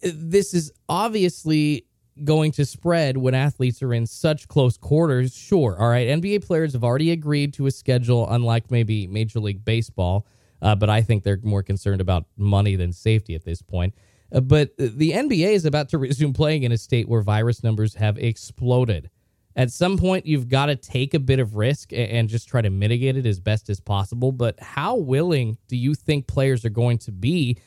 This 0.01 0.53
is 0.53 0.71
obviously 0.87 1.85
going 2.23 2.51
to 2.51 2.65
spread 2.65 3.17
when 3.17 3.33
athletes 3.33 3.81
are 3.81 3.93
in 3.93 4.05
such 4.05 4.47
close 4.47 4.77
quarters. 4.77 5.35
Sure. 5.35 5.77
All 5.79 5.89
right. 5.89 6.07
NBA 6.07 6.45
players 6.45 6.73
have 6.73 6.83
already 6.83 7.11
agreed 7.11 7.53
to 7.53 7.67
a 7.67 7.71
schedule, 7.71 8.27
unlike 8.29 8.71
maybe 8.71 9.07
Major 9.07 9.39
League 9.39 9.63
Baseball. 9.63 10.25
Uh, 10.61 10.75
but 10.75 10.89
I 10.89 11.01
think 11.01 11.23
they're 11.23 11.39
more 11.41 11.63
concerned 11.63 12.01
about 12.01 12.25
money 12.35 12.75
than 12.75 12.91
safety 12.91 13.35
at 13.35 13.45
this 13.45 13.61
point. 13.61 13.93
Uh, 14.31 14.41
but 14.41 14.75
the 14.77 15.11
NBA 15.11 15.53
is 15.53 15.65
about 15.65 15.89
to 15.89 15.97
resume 15.97 16.33
playing 16.33 16.63
in 16.63 16.71
a 16.71 16.77
state 16.77 17.07
where 17.07 17.21
virus 17.21 17.63
numbers 17.63 17.95
have 17.95 18.17
exploded. 18.17 19.09
At 19.55 19.71
some 19.71 19.97
point, 19.97 20.25
you've 20.25 20.47
got 20.47 20.67
to 20.67 20.75
take 20.75 21.13
a 21.13 21.19
bit 21.19 21.39
of 21.39 21.55
risk 21.55 21.91
and 21.91 22.29
just 22.29 22.47
try 22.47 22.61
to 22.61 22.69
mitigate 22.69 23.17
it 23.17 23.25
as 23.25 23.39
best 23.39 23.69
as 23.69 23.79
possible. 23.79 24.31
But 24.31 24.59
how 24.59 24.95
willing 24.95 25.57
do 25.67 25.75
you 25.75 25.95
think 25.95 26.27
players 26.27 26.63
are 26.63 26.69
going 26.69 26.99
to 26.99 27.11
be 27.11 27.57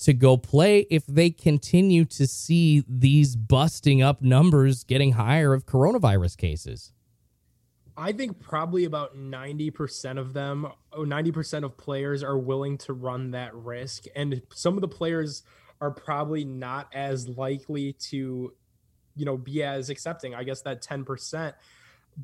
to 0.00 0.12
go 0.12 0.36
play 0.36 0.80
if 0.90 1.06
they 1.06 1.30
continue 1.30 2.04
to 2.04 2.26
see 2.26 2.84
these 2.88 3.36
busting 3.36 4.02
up 4.02 4.20
numbers 4.20 4.84
getting 4.84 5.12
higher 5.12 5.54
of 5.54 5.64
coronavirus 5.64 6.36
cases? 6.36 6.92
I 7.96 8.12
think 8.12 8.40
probably 8.40 8.84
about 8.84 9.16
90% 9.16 10.18
of 10.18 10.32
them, 10.32 10.66
90% 10.92 11.64
of 11.64 11.76
players 11.76 12.22
are 12.22 12.38
willing 12.38 12.78
to 12.78 12.92
run 12.92 13.30
that 13.30 13.54
risk. 13.54 14.04
And 14.16 14.42
some 14.52 14.74
of 14.74 14.80
the 14.80 14.88
players 14.88 15.44
are 15.82 15.90
probably 15.90 16.44
not 16.44 16.88
as 16.94 17.28
likely 17.28 17.92
to, 17.94 18.54
you 19.16 19.24
know, 19.24 19.36
be 19.36 19.64
as 19.64 19.90
accepting. 19.90 20.32
I 20.32 20.44
guess 20.44 20.62
that 20.62 20.80
10% 20.80 21.52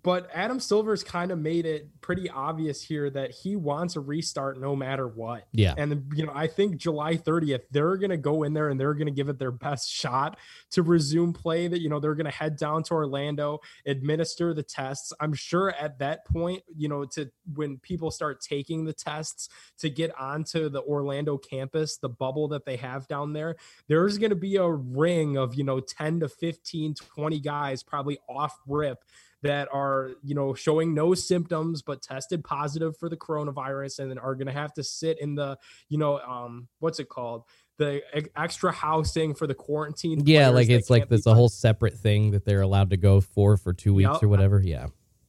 but 0.03 0.29
Adam 0.35 0.61
Silver's 0.61 1.03
kind 1.03 1.31
of 1.31 1.39
made 1.39 1.65
it 1.65 1.89
pretty 2.03 2.29
obvious 2.29 2.83
here 2.83 3.09
that 3.09 3.31
he 3.31 3.57
wants 3.57 3.97
a 3.97 4.01
restart 4.01 4.61
no 4.61 4.77
matter 4.77 5.09
what. 5.09 5.47
Yeah. 5.53 5.75
And, 5.79 6.13
you 6.15 6.27
know, 6.27 6.33
I 6.35 6.47
think 6.47 6.77
July 6.77 7.17
30th, 7.17 7.63
they're 7.71 7.97
going 7.97 8.11
to 8.11 8.19
go 8.19 8.43
in 8.43 8.53
there 8.53 8.69
and 8.69 8.79
they're 8.79 8.93
going 8.93 9.07
to 9.07 9.13
give 9.13 9.31
it 9.31 9.39
their 9.39 9.51
best 9.51 9.91
shot 9.91 10.39
to 10.73 10.83
resume 10.83 11.33
play. 11.33 11.69
That, 11.69 11.81
you 11.81 11.89
know, 11.89 12.01
they're 12.01 12.15
going 12.15 12.27
to 12.27 12.31
head 12.31 12.57
down 12.57 12.83
to 12.85 12.95
Orlando, 12.95 13.61
administer 13.87 14.53
the 14.53 14.63
tests. 14.63 15.13
I'm 15.21 15.33
sure 15.33 15.71
at 15.71 15.99
that 16.01 16.27
point, 16.27 16.63
you 16.77 16.89
know, 16.89 17.07
to 17.07 17.31
when 17.55 17.79
people 17.79 18.11
start 18.11 18.43
taking 18.43 18.85
the 18.85 18.93
tests 18.93 19.49
to 19.79 19.89
get 19.89 20.19
onto 20.21 20.69
the 20.69 20.83
Orlando 20.83 21.39
campus, 21.39 21.97
the 21.97 22.11
bubble 22.11 22.49
that 22.49 22.67
they 22.67 22.77
have 22.77 23.09
down 23.09 23.33
there, 23.33 23.57
there's 23.89 24.19
going 24.19 24.31
to 24.31 24.37
be 24.37 24.57
a 24.57 24.69
ring 24.69 25.39
of, 25.39 25.55
you 25.55 25.65
know, 25.65 25.81
10 25.81 26.21
to 26.21 26.29
15, 26.29 26.95
20 26.95 27.41
guys 27.41 27.83
probably 27.83 28.19
off 28.29 28.59
rip 28.67 29.03
that 29.43 29.69
are, 29.73 30.13
you 30.23 30.35
know, 30.35 30.55
showing 30.55 30.95
no 30.95 31.15
symptoms 31.15 31.83
but 31.83 32.03
tested 32.03 32.43
positive 32.43 32.97
for 32.97 33.09
the 33.09 33.17
coronavirus 33.17 34.01
and 34.01 34.11
then 34.11 34.19
are 34.19 34.35
going 34.35 34.47
to 34.47 34.53
have 34.53 34.73
to 34.75 34.83
sit 34.83 35.21
in 35.21 35.35
the, 35.35 35.57
you 35.89 35.99
know, 35.99 36.19
um, 36.21 36.69
what's 36.81 36.99
it 36.99 37.09
called? 37.09 37.45
The 37.79 38.03
extra 38.37 38.73
housing 38.73 39.35
for 39.35 39.47
the 39.47 39.55
quarantine. 39.55 40.23
Yeah, 40.27 40.49
like 40.49 40.69
it's 40.69 40.91
like 40.91 41.09
this 41.09 41.27
a 41.27 41.35
whole 41.35 41.49
separate 41.49 41.95
thing 41.95 42.33
that 42.33 42.45
they're 42.45 42.63
allowed 42.63 42.91
to 42.91 42.97
go 42.97 43.21
for 43.21 43.57
for 43.57 43.73
two 43.73 43.95
weeks 43.95 44.11
yep. 44.15 44.23
or 44.23 44.29
whatever. 44.29 44.61
Yeah. 44.61 44.87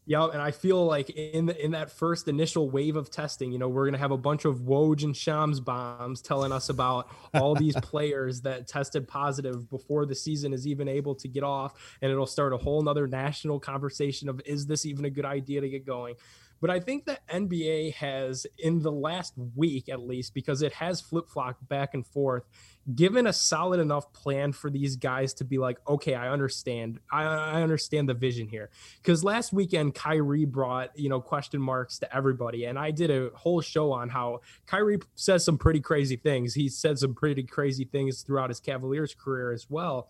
Yeah, 0.10 0.26
and 0.26 0.42
I 0.42 0.50
feel 0.50 0.84
like 0.88 1.12
in 1.12 1.46
the, 1.46 1.64
in 1.64 1.70
that 1.74 1.92
first 1.92 2.28
initial 2.28 2.68
wave 2.68 2.96
of 2.96 3.12
testing, 3.12 3.52
you 3.52 3.60
know, 3.60 3.70
we're 3.70 3.86
gonna 3.86 4.00
have 4.00 4.10
a 4.10 4.18
bunch 4.18 4.44
of 4.44 4.62
Woj 4.62 5.04
and 5.04 5.16
Shams 5.16 5.60
bombs 5.60 6.20
telling 6.20 6.52
us 6.52 6.70
about 6.70 7.12
all 7.36 7.54
these 7.54 7.76
players 7.84 8.42
that 8.42 8.68
tested 8.68 9.08
positive 9.08 9.70
before 9.70 10.08
the 10.08 10.16
season 10.16 10.52
is 10.52 10.66
even 10.66 10.88
able 10.88 11.14
to 11.14 11.28
get 11.28 11.44
off, 11.44 11.76
and 12.02 12.12
it'll 12.12 12.26
start 12.26 12.54
a 12.54 12.58
whole 12.58 12.82
nother 12.82 13.06
national 13.06 13.60
conversation 13.60 14.30
of 14.30 14.42
is 14.48 14.66
this 14.66 14.84
even 14.84 15.06
a 15.06 15.12
good 15.12 15.26
idea 15.26 15.62
to 15.62 15.70
get 15.70 15.86
going? 15.86 16.16
But 16.62 16.70
I 16.70 16.80
think 16.80 17.06
that 17.06 17.26
NBA 17.28 17.94
has, 17.96 18.46
in 18.58 18.82
the 18.82 18.92
last 18.92 19.34
week 19.56 19.90
at 19.90 20.02
least, 20.02 20.34
because 20.34 20.62
it 20.62 20.74
has 20.74 21.02
flip 21.02 21.30
flopped 21.30 21.68
back 21.68 21.94
and 21.94 22.06
forth, 22.06 22.44
given 22.96 23.28
a 23.28 23.34
solid 23.34 23.80
enough 23.80 24.12
plan 24.14 24.52
for 24.52 24.70
these 24.70 24.96
guys 24.96 25.34
to 25.36 25.44
be 25.44 25.58
like, 25.58 25.78
okay, 25.88 26.16
I 26.16 26.30
understand. 26.30 27.00
I, 27.12 27.24
I 27.24 27.62
understand 27.62 28.10
the 28.10 28.14
vision 28.14 28.48
here. 28.48 28.70
Because 29.02 29.24
last 29.24 29.54
weekend, 29.54 29.96
Kyrie 29.96 30.46
brought, 30.46 30.98
you 30.98 31.10
know, 31.10 31.22
question 31.22 31.62
marks 31.62 32.00
to 32.00 32.16
everybody. 32.16 32.66
And 32.66 32.80
I 32.80 32.92
did 32.92 33.12
a 33.12 33.30
whole 33.36 33.62
show 33.62 33.92
on 33.92 34.10
how 34.10 34.42
Kyrie 34.66 35.00
says 35.16 35.46
some 35.46 35.58
pretty 35.58 35.82
crazy 35.82 36.16
things. 36.16 36.54
He 36.54 36.68
said 36.70 36.98
some 37.00 37.14
pretty 37.14 37.44
crazy 37.44 37.86
things 37.86 38.22
throughout 38.22 38.50
his 38.50 38.60
Cavaliers 38.60 39.14
career 39.14 39.52
as 39.52 39.68
well. 39.70 40.10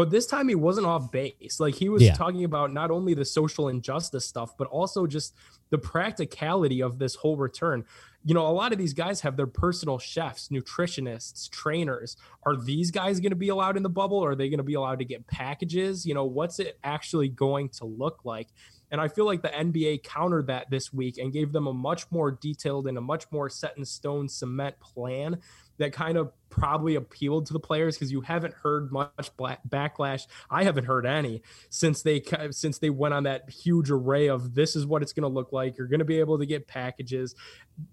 But 0.00 0.08
this 0.08 0.24
time 0.26 0.48
he 0.48 0.54
wasn't 0.54 0.86
off 0.86 1.12
base. 1.12 1.60
Like 1.60 1.74
he 1.74 1.90
was 1.90 2.02
yeah. 2.02 2.14
talking 2.14 2.44
about 2.44 2.72
not 2.72 2.90
only 2.90 3.12
the 3.12 3.26
social 3.26 3.68
injustice 3.68 4.24
stuff, 4.24 4.56
but 4.56 4.66
also 4.68 5.06
just 5.06 5.34
the 5.68 5.76
practicality 5.76 6.82
of 6.82 6.98
this 6.98 7.14
whole 7.14 7.36
return. 7.36 7.84
You 8.24 8.32
know, 8.32 8.46
a 8.46 8.48
lot 8.48 8.72
of 8.72 8.78
these 8.78 8.94
guys 8.94 9.20
have 9.20 9.36
their 9.36 9.46
personal 9.46 9.98
chefs, 9.98 10.48
nutritionists, 10.48 11.50
trainers. 11.50 12.16
Are 12.44 12.56
these 12.56 12.90
guys 12.90 13.20
going 13.20 13.32
to 13.32 13.36
be 13.36 13.50
allowed 13.50 13.76
in 13.76 13.82
the 13.82 13.90
bubble? 13.90 14.16
Or 14.16 14.30
are 14.30 14.34
they 14.34 14.48
going 14.48 14.56
to 14.56 14.64
be 14.64 14.72
allowed 14.72 15.00
to 15.00 15.04
get 15.04 15.26
packages? 15.26 16.06
You 16.06 16.14
know, 16.14 16.24
what's 16.24 16.60
it 16.60 16.78
actually 16.82 17.28
going 17.28 17.68
to 17.68 17.84
look 17.84 18.24
like? 18.24 18.48
And 18.90 19.02
I 19.02 19.08
feel 19.08 19.26
like 19.26 19.42
the 19.42 19.48
NBA 19.48 20.02
countered 20.02 20.46
that 20.46 20.70
this 20.70 20.94
week 20.94 21.18
and 21.18 21.30
gave 21.30 21.52
them 21.52 21.66
a 21.66 21.74
much 21.74 22.10
more 22.10 22.30
detailed 22.30 22.86
and 22.86 22.96
a 22.96 23.02
much 23.02 23.30
more 23.30 23.50
set 23.50 23.76
in 23.76 23.84
stone 23.84 24.30
cement 24.30 24.80
plan 24.80 25.36
that 25.76 25.92
kind 25.92 26.16
of 26.16 26.32
probably 26.50 26.96
appealed 26.96 27.46
to 27.46 27.52
the 27.52 27.60
players 27.60 27.96
because 27.96 28.12
you 28.12 28.20
haven't 28.20 28.54
heard 28.54 28.92
much 28.92 29.30
backlash. 29.68 30.26
I 30.50 30.64
haven't 30.64 30.84
heard 30.84 31.06
any 31.06 31.42
since 31.70 32.02
they 32.02 32.22
since 32.50 32.78
they 32.78 32.90
went 32.90 33.14
on 33.14 33.22
that 33.24 33.48
huge 33.48 33.90
array 33.90 34.28
of 34.28 34.54
this 34.54 34.76
is 34.76 34.86
what 34.86 35.02
it's 35.02 35.12
going 35.12 35.22
to 35.22 35.28
look 35.28 35.52
like. 35.52 35.78
You're 35.78 35.86
going 35.86 36.00
to 36.00 36.04
be 36.04 36.20
able 36.20 36.38
to 36.38 36.46
get 36.46 36.66
packages. 36.66 37.34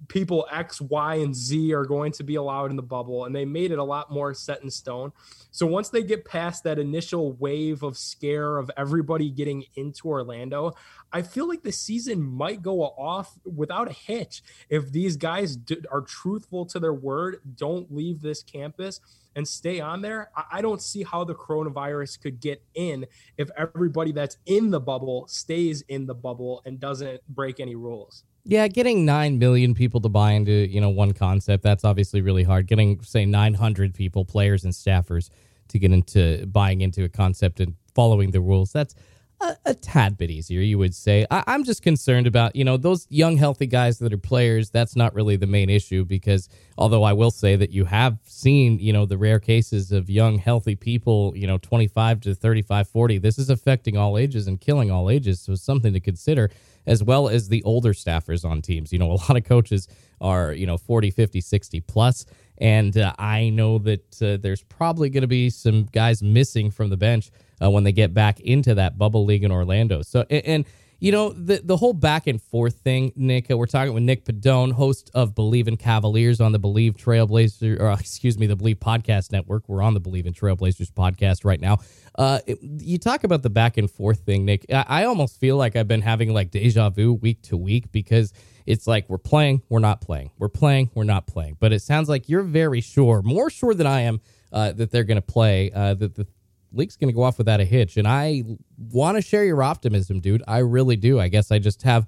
People 0.10 0.46
X, 0.52 0.82
Y, 0.82 1.16
and 1.16 1.34
Z 1.34 1.74
are 1.74 1.86
going 1.86 2.12
to 2.14 2.24
be 2.24 2.36
allowed 2.36 2.72
in 2.72 2.76
the 2.76 2.84
bubble, 2.84 3.26
and 3.26 3.34
they 3.34 3.46
made 3.46 3.72
it 3.72 3.80
a 3.80 3.84
lot 3.84 4.12
more 4.12 4.34
set 4.34 4.62
in 4.62 4.70
stone. 4.70 5.14
So 5.52 5.66
once 5.66 5.90
they 5.90 6.04
get 6.04 6.26
past 6.26 6.66
that 6.66 6.78
initial 6.78 7.34
wave 7.34 7.84
of 7.84 7.98
scare 7.98 8.58
of 8.58 8.70
everybody 8.76 9.30
getting 9.30 9.64
into 9.76 10.10
Orlando, 10.10 10.74
I 11.14 11.22
feel 11.22 11.48
like 11.48 11.62
the 11.62 11.72
season 11.72 12.22
might 12.22 12.62
go 12.62 12.82
off 12.82 13.38
without 13.46 13.90
a 13.90 13.94
hitch 13.94 14.44
if 14.70 14.92
these 14.92 15.16
guys 15.16 15.56
do, 15.56 15.82
are 15.92 16.02
truthful 16.02 16.66
to 16.66 16.80
their 16.80 16.94
word, 16.94 17.40
don't 17.56 17.94
leave 17.94 18.22
this 18.22 18.44
campus 18.48 19.00
and 19.36 19.48
stay 19.48 19.80
on 19.80 20.02
there, 20.02 20.32
I 20.52 20.62
don't 20.62 20.82
see 20.82 21.04
how 21.04 21.24
the 21.24 21.36
coronavirus 21.36 22.20
could 22.22 22.40
get 22.40 22.64
in 22.74 23.06
if 23.38 23.50
everybody 23.56 24.12
that's 24.12 24.38
in 24.48 24.72
the 24.72 24.80
bubble 24.80 25.28
stays 25.28 25.84
in 25.90 26.08
the 26.08 26.16
bubble 26.16 26.64
and 26.66 26.80
doesn't 26.80 27.22
break 27.30 27.60
any 27.60 27.76
rules. 27.76 28.24
Yeah, 28.50 28.68
getting 28.68 29.06
9 29.06 29.38
million 29.38 29.76
people 29.76 30.00
to 30.02 30.10
buy 30.10 30.32
into, 30.32 30.52
you 30.52 30.80
know, 30.80 30.90
one 30.90 31.12
concept, 31.12 31.64
that's 31.64 31.84
obviously 31.84 32.22
really 32.22 32.44
hard. 32.44 32.66
Getting 32.66 33.02
say 33.04 33.26
900 33.26 33.94
people, 33.94 34.24
players 34.24 34.64
and 34.64 34.74
staffers 34.74 35.30
to 35.68 35.78
get 35.78 35.92
into 35.92 36.48
buying 36.48 36.80
into 36.82 37.04
a 37.04 37.10
concept 37.10 37.60
and 37.60 37.76
following 37.94 38.32
the 38.32 38.40
rules, 38.40 38.72
that's 38.72 38.96
a, 39.40 39.56
a, 39.66 39.74
tad 39.74 40.18
bit 40.18 40.32
easier, 40.32 40.62
you 40.62 40.78
would 40.78 40.96
say. 40.96 41.26
I, 41.30 41.44
I'm 41.48 41.64
just 41.64 41.82
concerned 41.84 42.28
about, 42.28 42.56
you 42.56 42.64
know, 42.64 42.78
those 42.78 43.06
young, 43.10 43.38
healthy 43.38 43.68
guys 43.68 44.00
that 44.00 44.14
are 44.14 44.18
players. 44.18 44.70
That's 44.70 44.96
not 44.96 45.14
really 45.14 45.36
the 45.36 45.48
main 45.48 45.70
issue 45.70 46.06
because, 46.06 46.50
although 46.78 47.04
I 47.04 47.14
will 47.14 47.32
say 47.32 47.56
that 47.56 47.72
you 47.72 47.86
have 47.86 48.18
seen, 48.26 48.80
you 48.80 48.94
know, 48.94 49.06
the 49.06 49.18
rare 49.18 49.40
cases 49.40 49.92
of 49.92 50.10
young, 50.10 50.38
healthy 50.38 50.76
people, 50.76 51.34
you 51.36 51.46
know, 51.46 51.58
25 51.60 52.22
to 52.22 52.36
35, 52.36 52.88
40, 52.90 53.18
this 53.20 53.38
is 53.38 53.50
affecting 53.50 53.98
all 53.98 54.18
ages 54.18 54.48
and 54.48 54.60
killing 54.60 54.90
all 54.90 55.10
ages. 55.10 55.40
So 55.40 55.56
something 55.56 55.94
to 55.94 56.00
consider, 56.00 56.50
as 56.86 57.04
well 57.04 57.30
as 57.30 57.50
the 57.50 57.62
older 57.64 57.94
staffers 57.94 58.44
on 58.44 58.62
teams. 58.62 58.92
You 58.92 59.00
know, 59.00 59.12
a 59.12 59.20
lot 59.30 59.38
of 59.38 59.44
coaches 59.44 59.88
are, 60.20 60.54
you 60.54 60.66
know, 60.66 60.78
40, 60.78 61.12
50, 61.12 61.42
60 61.42 61.82
plus. 61.82 62.26
And 62.60 62.98
uh, 62.98 63.14
I 63.20 63.50
know 63.50 63.78
that 63.80 64.22
uh, 64.22 64.38
there's 64.38 64.64
probably 64.64 65.10
going 65.10 65.22
to 65.22 65.28
be 65.28 65.50
some 65.50 65.86
guys 65.92 66.24
missing 66.24 66.72
from 66.72 66.90
the 66.90 66.98
bench 66.98 67.32
uh, 67.62 67.70
when 67.70 67.84
they 67.84 67.92
get 67.92 68.14
back 68.14 68.40
into 68.40 68.76
that 68.76 68.98
bubble 68.98 69.26
league 69.26 69.44
in 69.44 69.52
Orlando. 69.52 70.02
So, 70.02 70.26
and, 70.30 70.46
and 70.46 70.66
you 71.00 71.12
know, 71.12 71.30
the 71.30 71.62
the 71.64 71.78
whole 71.78 71.94
back 71.94 72.28
and 72.28 72.42
forth 72.42 72.80
thing, 72.80 73.12
Nick, 73.16 73.52
uh, 73.52 73.58
we're 73.58 73.68
talking 73.68 73.94
with 73.94 74.04
Nick 74.04 74.26
Padone, 74.26 74.72
host 74.72 75.12
of 75.14 75.36
Believe 75.36 75.68
in 75.68 75.78
Cavaliers 75.78 76.42
on 76.42 76.52
the 76.52 76.60
Believe 76.60 76.96
Trailblazer, 76.96 77.80
or 77.80 77.92
excuse 78.00 78.38
me, 78.38 78.48
the 78.48 78.56
Believe 78.56 78.80
Podcast 78.80 79.32
Network. 79.32 79.70
We're 79.70 79.84
on 79.84 79.94
the 79.94 80.00
Believe 80.00 80.26
in 80.26 80.34
Trailblazers 80.34 80.92
podcast 80.92 81.46
right 81.46 81.60
now. 81.60 81.78
Uh, 82.16 82.40
it, 82.48 82.58
you 82.62 82.98
talk 82.98 83.24
about 83.24 83.44
the 83.44 83.50
back 83.50 83.78
and 83.78 83.90
forth 83.90 84.22
thing, 84.22 84.46
Nick. 84.46 84.66
I, 84.72 84.86
I 84.88 85.04
almost 85.06 85.40
feel 85.40 85.56
like 85.56 85.76
I've 85.76 85.88
been 85.88 86.02
having 86.02 86.34
like 86.34 86.50
deja 86.50 86.90
vu 86.90 87.14
week 87.14 87.44
to 87.44 87.58
week 87.58 87.92
because 87.92 88.34
it's 88.66 88.88
like 88.88 89.08
we're 89.08 89.20
playing, 89.20 89.62
we're 89.70 89.80
not 89.80 90.02
playing, 90.02 90.32
we're 90.40 90.50
playing, 90.50 90.90
we're 90.96 91.04
not 91.04 91.28
playing. 91.28 91.58
But 91.60 91.74
it 91.74 91.82
sounds 91.82 92.10
like 92.10 92.28
you're 92.28 92.44
very 92.44 92.82
sure, 92.82 93.22
more 93.22 93.50
sure 93.50 93.76
than 93.76 93.88
I 93.88 94.02
am, 94.02 94.20
uh, 94.52 94.72
that 94.74 94.92
they're 94.92 95.04
going 95.04 95.18
to 95.18 95.22
play. 95.22 95.72
Uh, 95.72 95.94
that 95.94 96.16
the 96.16 96.28
league's 96.72 96.98
going 96.98 97.10
to 97.10 97.14
go 97.14 97.24
off 97.24 97.38
without 97.38 97.60
a 97.60 97.66
hitch. 97.66 97.98
And 97.98 98.08
I 98.08 98.44
want 98.92 99.18
to 99.18 99.22
share 99.22 99.46
your 99.46 99.64
optimism, 99.64 100.20
dude. 100.20 100.44
I 100.48 100.60
really 100.60 100.96
do. 100.96 101.20
I 101.20 101.28
guess 101.28 101.52
I 101.52 101.60
just 101.60 101.84
have 101.84 102.08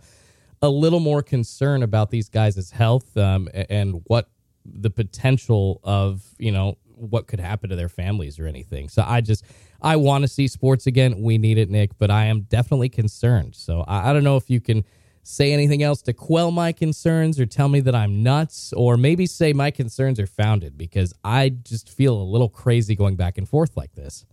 a 0.61 0.69
little 0.69 0.99
more 0.99 1.21
concern 1.21 1.83
about 1.83 2.09
these 2.09 2.29
guys' 2.29 2.71
health 2.71 3.15
um, 3.17 3.47
and 3.53 4.01
what 4.05 4.29
the 4.65 4.89
potential 4.89 5.79
of, 5.83 6.23
you 6.37 6.51
know, 6.51 6.77
what 6.95 7.27
could 7.27 7.39
happen 7.39 7.69
to 7.69 7.75
their 7.75 7.89
families 7.89 8.39
or 8.39 8.45
anything. 8.45 8.89
So 8.89 9.03
I 9.07 9.21
just, 9.21 9.45
I 9.81 9.95
want 9.95 10.23
to 10.23 10.27
see 10.27 10.47
sports 10.47 10.85
again. 10.85 11.21
We 11.21 11.37
need 11.37 11.57
it, 11.57 11.69
Nick, 11.69 11.97
but 11.97 12.11
I 12.11 12.25
am 12.25 12.41
definitely 12.41 12.89
concerned. 12.89 13.55
So 13.55 13.85
I, 13.87 14.09
I 14.09 14.13
don't 14.13 14.25
know 14.25 14.35
if 14.35 14.49
you 14.49 14.59
can 14.59 14.83
say 15.23 15.53
anything 15.53 15.83
else 15.83 16.01
to 16.01 16.13
quell 16.13 16.51
my 16.51 16.71
concerns 16.71 17.39
or 17.39 17.45
tell 17.45 17.69
me 17.69 17.79
that 17.81 17.95
I'm 17.95 18.23
nuts 18.23 18.73
or 18.73 18.97
maybe 18.97 19.25
say 19.25 19.53
my 19.53 19.71
concerns 19.71 20.19
are 20.19 20.27
founded 20.27 20.77
because 20.77 21.13
I 21.23 21.49
just 21.49 21.89
feel 21.89 22.19
a 22.19 22.23
little 22.23 22.49
crazy 22.49 22.95
going 22.95 23.15
back 23.15 23.37
and 23.37 23.47
forth 23.47 23.77
like 23.77 23.93
this. 23.93 24.25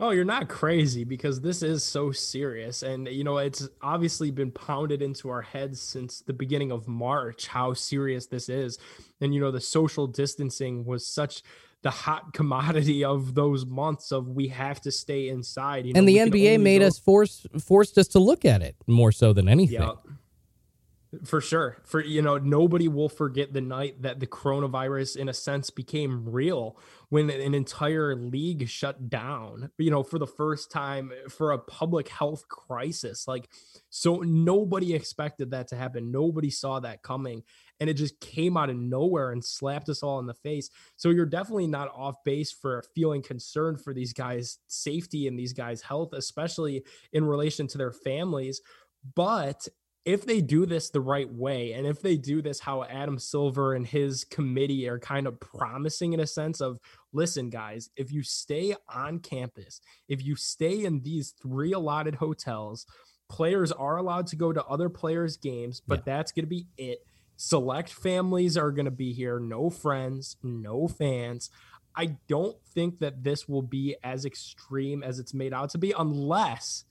Oh, 0.00 0.10
you're 0.10 0.24
not 0.24 0.48
crazy 0.48 1.02
because 1.02 1.40
this 1.40 1.62
is 1.62 1.82
so 1.82 2.12
serious. 2.12 2.82
And, 2.84 3.08
you 3.08 3.24
know, 3.24 3.38
it's 3.38 3.68
obviously 3.82 4.30
been 4.30 4.52
pounded 4.52 5.02
into 5.02 5.28
our 5.28 5.42
heads 5.42 5.80
since 5.80 6.20
the 6.20 6.32
beginning 6.32 6.70
of 6.70 6.86
March 6.86 7.48
how 7.48 7.74
serious 7.74 8.26
this 8.26 8.48
is. 8.48 8.78
And, 9.20 9.34
you 9.34 9.40
know, 9.40 9.50
the 9.50 9.60
social 9.60 10.06
distancing 10.06 10.84
was 10.84 11.04
such 11.04 11.42
the 11.82 11.90
hot 11.90 12.32
commodity 12.32 13.04
of 13.04 13.34
those 13.34 13.66
months 13.66 14.12
of 14.12 14.28
we 14.28 14.48
have 14.48 14.80
to 14.82 14.92
stay 14.92 15.28
inside. 15.28 15.86
You 15.86 15.94
know, 15.94 15.98
and 15.98 16.08
the 16.08 16.18
NBA 16.18 16.60
made 16.60 16.80
go- 16.80 16.86
us 16.86 16.98
force 16.98 17.46
forced 17.60 17.98
us 17.98 18.08
to 18.08 18.20
look 18.20 18.44
at 18.44 18.62
it 18.62 18.76
more 18.86 19.10
so 19.10 19.32
than 19.32 19.48
anything. 19.48 19.82
Yeah. 19.82 19.92
For 21.24 21.40
sure. 21.40 21.78
For 21.84 22.04
you 22.04 22.20
know, 22.20 22.36
nobody 22.36 22.86
will 22.86 23.08
forget 23.08 23.54
the 23.54 23.62
night 23.62 24.02
that 24.02 24.20
the 24.20 24.26
coronavirus 24.26 25.16
in 25.16 25.30
a 25.30 25.34
sense 25.34 25.70
became 25.70 26.28
real 26.28 26.76
when 27.08 27.30
an 27.30 27.54
entire 27.54 28.14
league 28.14 28.68
shut 28.68 29.08
down, 29.08 29.70
you 29.78 29.90
know, 29.90 30.02
for 30.02 30.18
the 30.18 30.26
first 30.26 30.70
time 30.70 31.10
for 31.30 31.52
a 31.52 31.58
public 31.58 32.08
health 32.08 32.46
crisis. 32.48 33.26
Like 33.26 33.48
so 33.88 34.16
nobody 34.18 34.92
expected 34.94 35.50
that 35.52 35.68
to 35.68 35.76
happen. 35.76 36.12
Nobody 36.12 36.50
saw 36.50 36.78
that 36.80 37.02
coming 37.02 37.42
and 37.80 37.88
it 37.88 37.94
just 37.94 38.20
came 38.20 38.58
out 38.58 38.68
of 38.68 38.76
nowhere 38.76 39.32
and 39.32 39.42
slapped 39.42 39.88
us 39.88 40.02
all 40.02 40.18
in 40.18 40.26
the 40.26 40.34
face. 40.34 40.68
So 40.96 41.08
you're 41.08 41.24
definitely 41.24 41.68
not 41.68 41.90
off 41.96 42.22
base 42.24 42.52
for 42.52 42.84
feeling 42.94 43.22
concerned 43.22 43.80
for 43.80 43.94
these 43.94 44.12
guys' 44.12 44.58
safety 44.66 45.26
and 45.26 45.38
these 45.38 45.54
guys' 45.54 45.80
health, 45.80 46.12
especially 46.12 46.84
in 47.14 47.24
relation 47.24 47.66
to 47.68 47.78
their 47.78 47.92
families. 47.92 48.60
But 49.14 49.68
if 50.08 50.24
they 50.24 50.40
do 50.40 50.64
this 50.64 50.88
the 50.88 51.02
right 51.02 51.30
way 51.30 51.74
and 51.74 51.86
if 51.86 52.00
they 52.00 52.16
do 52.16 52.40
this 52.40 52.58
how 52.58 52.82
Adam 52.84 53.18
Silver 53.18 53.74
and 53.74 53.86
his 53.86 54.24
committee 54.24 54.88
are 54.88 54.98
kind 54.98 55.26
of 55.26 55.38
promising 55.38 56.14
in 56.14 56.20
a 56.20 56.26
sense 56.26 56.62
of 56.62 56.78
listen 57.12 57.50
guys 57.50 57.90
if 57.94 58.10
you 58.10 58.22
stay 58.22 58.74
on 58.88 59.18
campus 59.18 59.82
if 60.08 60.24
you 60.24 60.34
stay 60.34 60.86
in 60.86 61.02
these 61.02 61.34
three 61.42 61.72
allotted 61.72 62.14
hotels 62.14 62.86
players 63.28 63.70
are 63.70 63.98
allowed 63.98 64.26
to 64.26 64.36
go 64.36 64.50
to 64.50 64.64
other 64.64 64.88
players 64.88 65.36
games 65.36 65.82
but 65.86 65.98
yeah. 65.98 66.14
that's 66.14 66.32
going 66.32 66.44
to 66.44 66.48
be 66.48 66.66
it 66.78 67.04
select 67.36 67.92
families 67.92 68.56
are 68.56 68.70
going 68.70 68.86
to 68.86 68.90
be 68.90 69.12
here 69.12 69.38
no 69.38 69.68
friends 69.68 70.36
no 70.42 70.88
fans 70.88 71.50
I 71.94 72.16
don't 72.28 72.56
think 72.74 73.00
that 73.00 73.24
this 73.24 73.46
will 73.48 73.62
be 73.62 73.96
as 74.04 74.24
extreme 74.24 75.02
as 75.02 75.18
it's 75.18 75.34
made 75.34 75.52
out 75.52 75.68
to 75.70 75.78
be 75.78 75.92
unless 75.98 76.84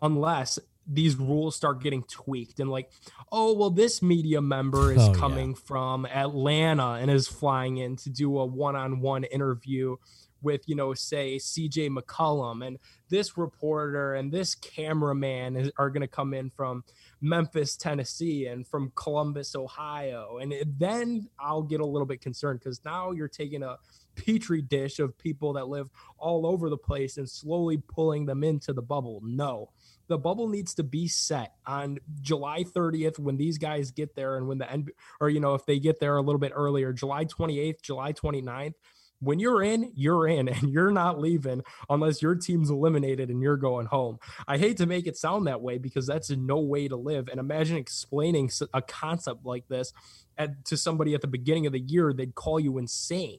unless 0.00 0.58
these 0.86 1.16
rules 1.16 1.56
start 1.56 1.82
getting 1.82 2.02
tweaked 2.04 2.60
and 2.60 2.70
like 2.70 2.90
oh 3.32 3.52
well 3.54 3.70
this 3.70 4.02
media 4.02 4.40
member 4.40 4.92
is 4.92 5.02
oh, 5.02 5.12
coming 5.12 5.50
yeah. 5.50 5.60
from 5.64 6.06
atlanta 6.06 6.92
and 6.92 7.10
is 7.10 7.26
flying 7.26 7.78
in 7.78 7.96
to 7.96 8.10
do 8.10 8.38
a 8.38 8.46
one-on-one 8.46 9.24
interview 9.24 9.96
with 10.42 10.62
you 10.68 10.76
know 10.76 10.94
say 10.94 11.36
cj 11.36 11.90
mccollum 11.90 12.64
and 12.64 12.78
this 13.08 13.36
reporter 13.36 14.14
and 14.14 14.32
this 14.32 14.54
cameraman 14.54 15.56
is, 15.56 15.70
are 15.76 15.90
going 15.90 16.02
to 16.02 16.08
come 16.08 16.34
in 16.34 16.50
from 16.50 16.84
memphis 17.20 17.76
tennessee 17.76 18.46
and 18.46 18.66
from 18.66 18.92
columbus 18.94 19.56
ohio. 19.56 20.38
And 20.40 20.52
it, 20.52 20.78
then 20.78 21.28
i'll 21.38 21.62
get 21.62 21.80
a 21.80 21.86
little 21.86 22.06
bit 22.06 22.20
concerned 22.20 22.60
because 22.60 22.84
now 22.84 23.12
you're 23.12 23.28
taking 23.28 23.62
a 23.62 23.78
petri 24.16 24.62
dish 24.62 24.98
of 24.98 25.16
people 25.18 25.52
that 25.54 25.68
live 25.68 25.88
all 26.18 26.46
over 26.46 26.68
the 26.68 26.76
place 26.76 27.16
and 27.16 27.28
slowly 27.28 27.76
pulling 27.76 28.26
them 28.26 28.42
into 28.42 28.72
the 28.72 28.82
bubble. 28.82 29.20
No 29.22 29.70
the 30.08 30.18
bubble 30.18 30.48
needs 30.48 30.74
to 30.74 30.82
be 30.82 31.08
set 31.08 31.54
on 31.66 31.98
July 32.20 32.64
30th 32.64 33.18
when 33.18 33.36
these 33.36 33.58
guys 33.58 33.90
get 33.90 34.14
there 34.14 34.36
and 34.36 34.46
when 34.46 34.58
the 34.58 34.70
end 34.70 34.90
or 35.20 35.28
you 35.28 35.40
know 35.40 35.54
if 35.54 35.66
they 35.66 35.78
get 35.78 36.00
there 36.00 36.16
a 36.16 36.22
little 36.22 36.38
bit 36.38 36.52
earlier 36.54 36.92
July 36.92 37.24
28th 37.24 37.82
July 37.82 38.12
29th 38.12 38.74
when 39.20 39.38
you're 39.38 39.62
in, 39.62 39.92
you're 39.94 40.26
in, 40.26 40.48
and 40.48 40.70
you're 40.70 40.90
not 40.90 41.18
leaving 41.18 41.62
unless 41.88 42.22
your 42.22 42.34
team's 42.34 42.70
eliminated 42.70 43.30
and 43.30 43.42
you're 43.42 43.56
going 43.56 43.86
home. 43.86 44.18
I 44.46 44.58
hate 44.58 44.76
to 44.78 44.86
make 44.86 45.06
it 45.06 45.16
sound 45.16 45.46
that 45.46 45.62
way 45.62 45.78
because 45.78 46.06
that's 46.06 46.30
no 46.30 46.58
way 46.58 46.88
to 46.88 46.96
live. 46.96 47.28
And 47.28 47.40
imagine 47.40 47.76
explaining 47.76 48.50
a 48.72 48.82
concept 48.82 49.44
like 49.44 49.68
this 49.68 49.92
at, 50.38 50.64
to 50.66 50.76
somebody 50.76 51.14
at 51.14 51.20
the 51.20 51.26
beginning 51.26 51.66
of 51.66 51.72
the 51.72 51.80
year, 51.80 52.12
they'd 52.12 52.34
call 52.34 52.60
you 52.60 52.78
insane 52.78 53.38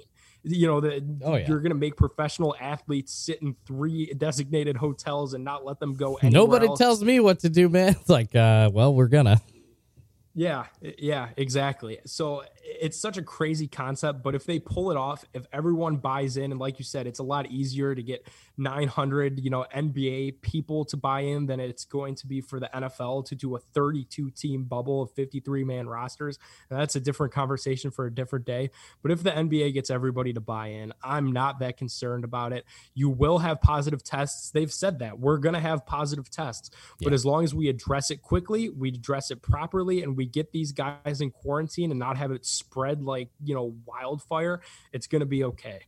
you 0.50 0.68
know 0.68 0.80
that 0.80 1.04
oh, 1.24 1.36
yeah. 1.36 1.48
you're 1.48 1.60
going 1.60 1.72
to 1.72 1.78
make 1.78 1.96
professional 1.96 2.56
athletes 2.60 3.14
sit 3.14 3.42
in 3.42 3.56
three 3.66 4.14
designated 4.18 4.76
hotels 4.78 5.34
and 5.34 5.44
not 5.44 5.66
let 5.66 5.80
them 5.80 5.94
go 5.94 6.16
anywhere. 6.16 6.32
nobody 6.32 6.68
else. 6.68 6.80
tells 6.80 7.04
me 7.04 7.20
what 7.20 7.40
to 7.40 7.50
do 7.50 7.70
man 7.70 7.90
it's 8.00 8.10
like 8.10 8.36
uh 8.36 8.70
well 8.74 8.94
we're 8.94 9.08
gonna 9.08 9.42
yeah, 10.38 10.66
yeah, 11.00 11.30
exactly. 11.36 11.98
So 12.06 12.44
it's 12.80 13.00
such 13.00 13.18
a 13.18 13.22
crazy 13.22 13.68
concept, 13.68 14.24
but 14.24 14.36
if 14.36 14.46
they 14.46 14.60
pull 14.60 14.92
it 14.92 14.98
off, 14.98 15.26
if 15.34 15.46
everyone 15.52 15.98
buys 15.98 16.38
in, 16.38 16.52
and 16.52 16.60
like 16.60 16.80
you 16.80 16.86
said, 16.86 17.08
it's 17.08 17.20
a 17.20 17.24
lot 17.24 17.50
easier 17.52 17.94
to 17.94 18.04
get 18.04 18.28
900, 18.58 19.40
you 19.40 19.50
know, 19.50 19.66
NBA 19.76 20.42
people 20.42 20.86
to 20.86 20.98
buy 20.98 21.22
in 21.22 21.46
than 21.46 21.60
it's 21.60 21.86
going 21.86 22.16
to 22.16 22.28
be 22.28 22.42
for 22.42 22.60
the 22.60 22.70
NFL 22.74 23.26
to 23.28 23.36
do 23.36 23.56
a 23.56 23.60
32 23.60 24.32
team 24.32 24.64
bubble 24.64 25.04
of 25.04 25.12
53 25.12 25.64
man 25.64 25.88
rosters. 25.88 26.40
And 26.70 26.80
that's 26.80 26.96
a 26.96 27.00
different 27.00 27.34
conversation 27.34 27.92
for 27.92 28.06
a 28.06 28.14
different 28.14 28.46
day. 28.46 28.72
But 29.02 29.12
if 29.12 29.24
the 29.24 29.32
NBA 29.32 29.74
gets 29.74 29.90
everybody 29.90 30.34
to 30.34 30.42
buy 30.42 30.68
in, 30.68 30.94
I'm 31.04 31.32
not 31.32 31.60
that 31.60 31.78
concerned 31.78 32.24
about 32.24 32.54
it. 32.54 32.66
You 32.94 33.10
will 33.10 33.40
have 33.40 33.62
positive 33.62 34.04
tests. 34.04 34.52
They've 34.52 34.72
said 34.72 35.00
that 35.00 35.20
we're 35.20 35.38
going 35.38 35.56
to 35.56 35.62
have 35.62 35.86
positive 35.86 36.30
tests, 36.30 36.72
but 37.00 37.10
yeah. 37.10 37.14
as 37.14 37.26
long 37.26 37.44
as 37.44 37.54
we 37.54 37.70
address 37.70 38.12
it 38.12 38.22
quickly, 38.22 38.70
we 38.70 38.90
address 38.90 39.32
it 39.32 39.42
properly, 39.42 40.02
and 40.04 40.18
we 40.18 40.26
get 40.26 40.52
these 40.52 40.72
guys 40.72 41.22
in 41.22 41.32
quarantine 41.32 41.92
and 41.92 42.00
not 42.00 42.18
have 42.18 42.32
it 42.32 42.46
spread 42.70 43.04
like, 43.04 43.30
you 43.44 43.56
know, 43.56 43.76
wildfire, 43.86 44.62
it's 44.94 45.08
going 45.08 45.22
to 45.22 45.26
be 45.26 45.44
okay. 45.44 45.80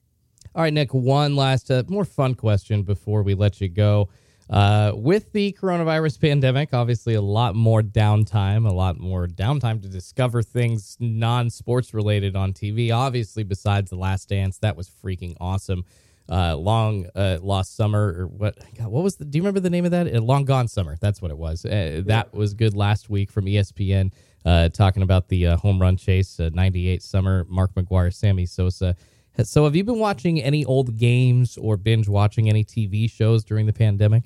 All 0.56 0.64
right, 0.64 0.74
Nick, 0.74 0.94
one 0.94 1.36
last, 1.36 1.70
uh, 1.70 1.84
more 1.88 2.06
fun 2.06 2.34
question 2.34 2.84
before 2.84 3.22
we 3.24 3.36
let 3.36 3.62
you 3.62 3.70
go. 3.70 4.10
Uh, 4.50 4.94
with 4.96 5.32
the 5.32 5.56
coronavirus 5.62 6.20
pandemic, 6.20 6.74
obviously 6.74 7.14
a 7.14 7.22
lot 7.22 7.56
more 7.56 7.84
downtime, 7.84 8.68
a 8.68 8.72
lot 8.72 9.00
more 9.00 9.28
downtime 9.28 9.80
to 9.80 9.88
discover 9.88 10.42
things 10.42 10.98
non 11.00 11.52
sports 11.52 11.94
related 11.94 12.36
on 12.36 12.52
TV. 12.52 12.92
Obviously, 12.92 13.44
besides 13.44 13.92
The 13.92 13.96
Last 13.96 14.30
Dance, 14.30 14.58
that 14.60 14.76
was 14.76 14.90
freaking 14.90 15.36
awesome. 15.40 15.86
Uh, 16.30 16.56
long 16.56 17.08
uh, 17.16 17.40
lost 17.42 17.76
summer 17.76 18.14
or 18.20 18.28
what? 18.28 18.58
God, 18.78 18.88
what 18.88 19.04
was 19.04 19.16
the? 19.16 19.26
Do 19.26 19.38
you 19.38 19.42
remember 19.42 19.60
the 19.60 19.70
name 19.70 19.86
of 19.86 19.92
that? 19.92 20.14
Uh, 20.14 20.22
long 20.22 20.46
gone 20.46 20.68
summer. 20.68 20.96
That's 21.02 21.22
what 21.22 21.32
it 21.32 21.38
was. 21.38 21.66
Uh, 21.66 22.04
that 22.06 22.34
was 22.34 22.54
good 22.54 22.76
last 22.76 23.10
week 23.10 23.32
from 23.32 23.46
ESPN 23.46 24.12
uh, 24.46 24.70
talking 24.70 25.04
about 25.04 25.28
the 25.28 25.48
uh, 25.48 25.58
home 25.58 25.80
run 25.80 25.98
chase, 25.98 26.40
uh, 26.40 26.50
98 26.54 27.02
summer, 27.04 27.46
Mark 27.50 27.74
McGwire 27.76 28.14
Sammy 28.14 28.46
Sosa. 28.46 28.96
So, 29.44 29.64
have 29.64 29.76
you 29.76 29.84
been 29.84 30.00
watching 30.00 30.42
any 30.42 30.66
old 30.66 30.98
games 30.98 31.58
or 31.58 31.78
binge 31.78 32.10
watching 32.10 32.50
any 32.50 32.66
TV 32.66 33.10
shows 33.10 33.44
during 33.44 33.68
the 33.68 33.74
pandemic? 33.74 34.24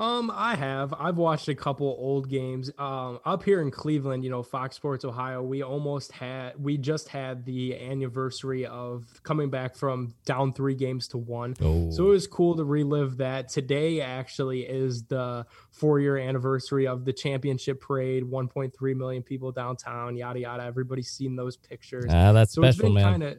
Um, 0.00 0.32
I 0.34 0.56
have. 0.56 0.94
I've 0.98 1.18
watched 1.18 1.48
a 1.48 1.54
couple 1.54 1.94
old 1.98 2.30
games. 2.30 2.70
Um, 2.78 3.20
up 3.26 3.42
here 3.42 3.60
in 3.60 3.70
Cleveland, 3.70 4.24
you 4.24 4.30
know, 4.30 4.42
Fox 4.42 4.74
Sports 4.74 5.04
Ohio, 5.04 5.42
we 5.42 5.62
almost 5.62 6.10
had, 6.10 6.54
we 6.58 6.78
just 6.78 7.08
had 7.08 7.44
the 7.44 7.78
anniversary 7.78 8.64
of 8.64 9.04
coming 9.24 9.50
back 9.50 9.76
from 9.76 10.14
down 10.24 10.54
three 10.54 10.74
games 10.74 11.06
to 11.08 11.18
one. 11.18 11.54
Oh. 11.60 11.90
So 11.90 12.06
it 12.06 12.08
was 12.08 12.26
cool 12.26 12.56
to 12.56 12.64
relive 12.64 13.18
that. 13.18 13.50
Today 13.50 14.00
actually 14.00 14.62
is 14.62 15.02
the 15.02 15.44
four 15.70 16.00
year 16.00 16.16
anniversary 16.16 16.86
of 16.86 17.04
the 17.04 17.12
championship 17.12 17.82
parade. 17.82 18.24
1.3 18.24 18.96
million 18.96 19.22
people 19.22 19.52
downtown, 19.52 20.16
yada 20.16 20.40
yada. 20.40 20.62
Everybody's 20.62 21.10
seen 21.10 21.36
those 21.36 21.58
pictures. 21.58 22.06
Ah, 22.08 22.32
that's 22.32 22.54
so 22.54 22.62
special, 22.62 22.88
man. 22.88 23.12
Kinda, 23.12 23.36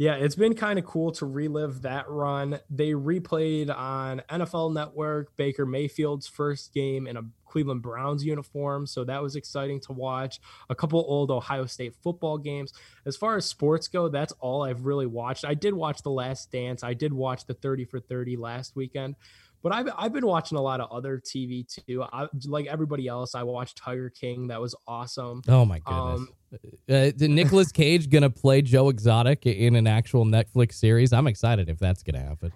yeah, 0.00 0.14
it's 0.14 0.34
been 0.34 0.54
kind 0.54 0.78
of 0.78 0.86
cool 0.86 1.12
to 1.12 1.26
relive 1.26 1.82
that 1.82 2.08
run. 2.08 2.58
They 2.70 2.92
replayed 2.92 3.68
on 3.68 4.22
NFL 4.30 4.72
Network 4.72 5.36
Baker 5.36 5.66
Mayfield's 5.66 6.26
first 6.26 6.72
game 6.72 7.06
in 7.06 7.18
a 7.18 7.22
Cleveland 7.44 7.82
Browns 7.82 8.24
uniform, 8.24 8.86
so 8.86 9.04
that 9.04 9.22
was 9.22 9.36
exciting 9.36 9.78
to 9.80 9.92
watch. 9.92 10.40
A 10.70 10.74
couple 10.74 11.04
old 11.06 11.30
Ohio 11.30 11.66
State 11.66 11.94
football 12.02 12.38
games. 12.38 12.72
As 13.04 13.14
far 13.14 13.36
as 13.36 13.44
sports 13.44 13.88
go, 13.88 14.08
that's 14.08 14.32
all 14.40 14.62
I've 14.62 14.86
really 14.86 15.04
watched. 15.04 15.44
I 15.44 15.52
did 15.52 15.74
watch 15.74 16.00
The 16.00 16.10
Last 16.10 16.50
Dance. 16.50 16.82
I 16.82 16.94
did 16.94 17.12
watch 17.12 17.44
the 17.44 17.52
30 17.52 17.84
for 17.84 18.00
30 18.00 18.38
last 18.38 18.74
weekend. 18.74 19.16
But 19.62 19.74
I've, 19.74 19.88
I've 19.96 20.12
been 20.12 20.26
watching 20.26 20.56
a 20.56 20.60
lot 20.60 20.80
of 20.80 20.90
other 20.90 21.18
TV 21.18 21.66
too. 21.66 22.02
I, 22.02 22.26
like 22.46 22.66
everybody 22.66 23.08
else, 23.08 23.34
I 23.34 23.42
watched 23.42 23.76
Tiger 23.76 24.08
King. 24.10 24.48
That 24.48 24.60
was 24.60 24.74
awesome. 24.86 25.42
Oh 25.48 25.64
my 25.64 25.80
goodness. 25.80 26.20
Um, 26.20 26.28
uh, 26.88 27.10
Nicolas 27.18 27.70
Cage 27.72 28.08
gonna 28.08 28.30
play 28.30 28.62
Joe 28.62 28.88
Exotic 28.88 29.46
in 29.46 29.76
an 29.76 29.86
actual 29.86 30.24
Netflix 30.24 30.74
series? 30.74 31.12
I'm 31.12 31.26
excited 31.26 31.68
if 31.68 31.78
that's 31.78 32.02
gonna 32.02 32.22
happen. 32.22 32.52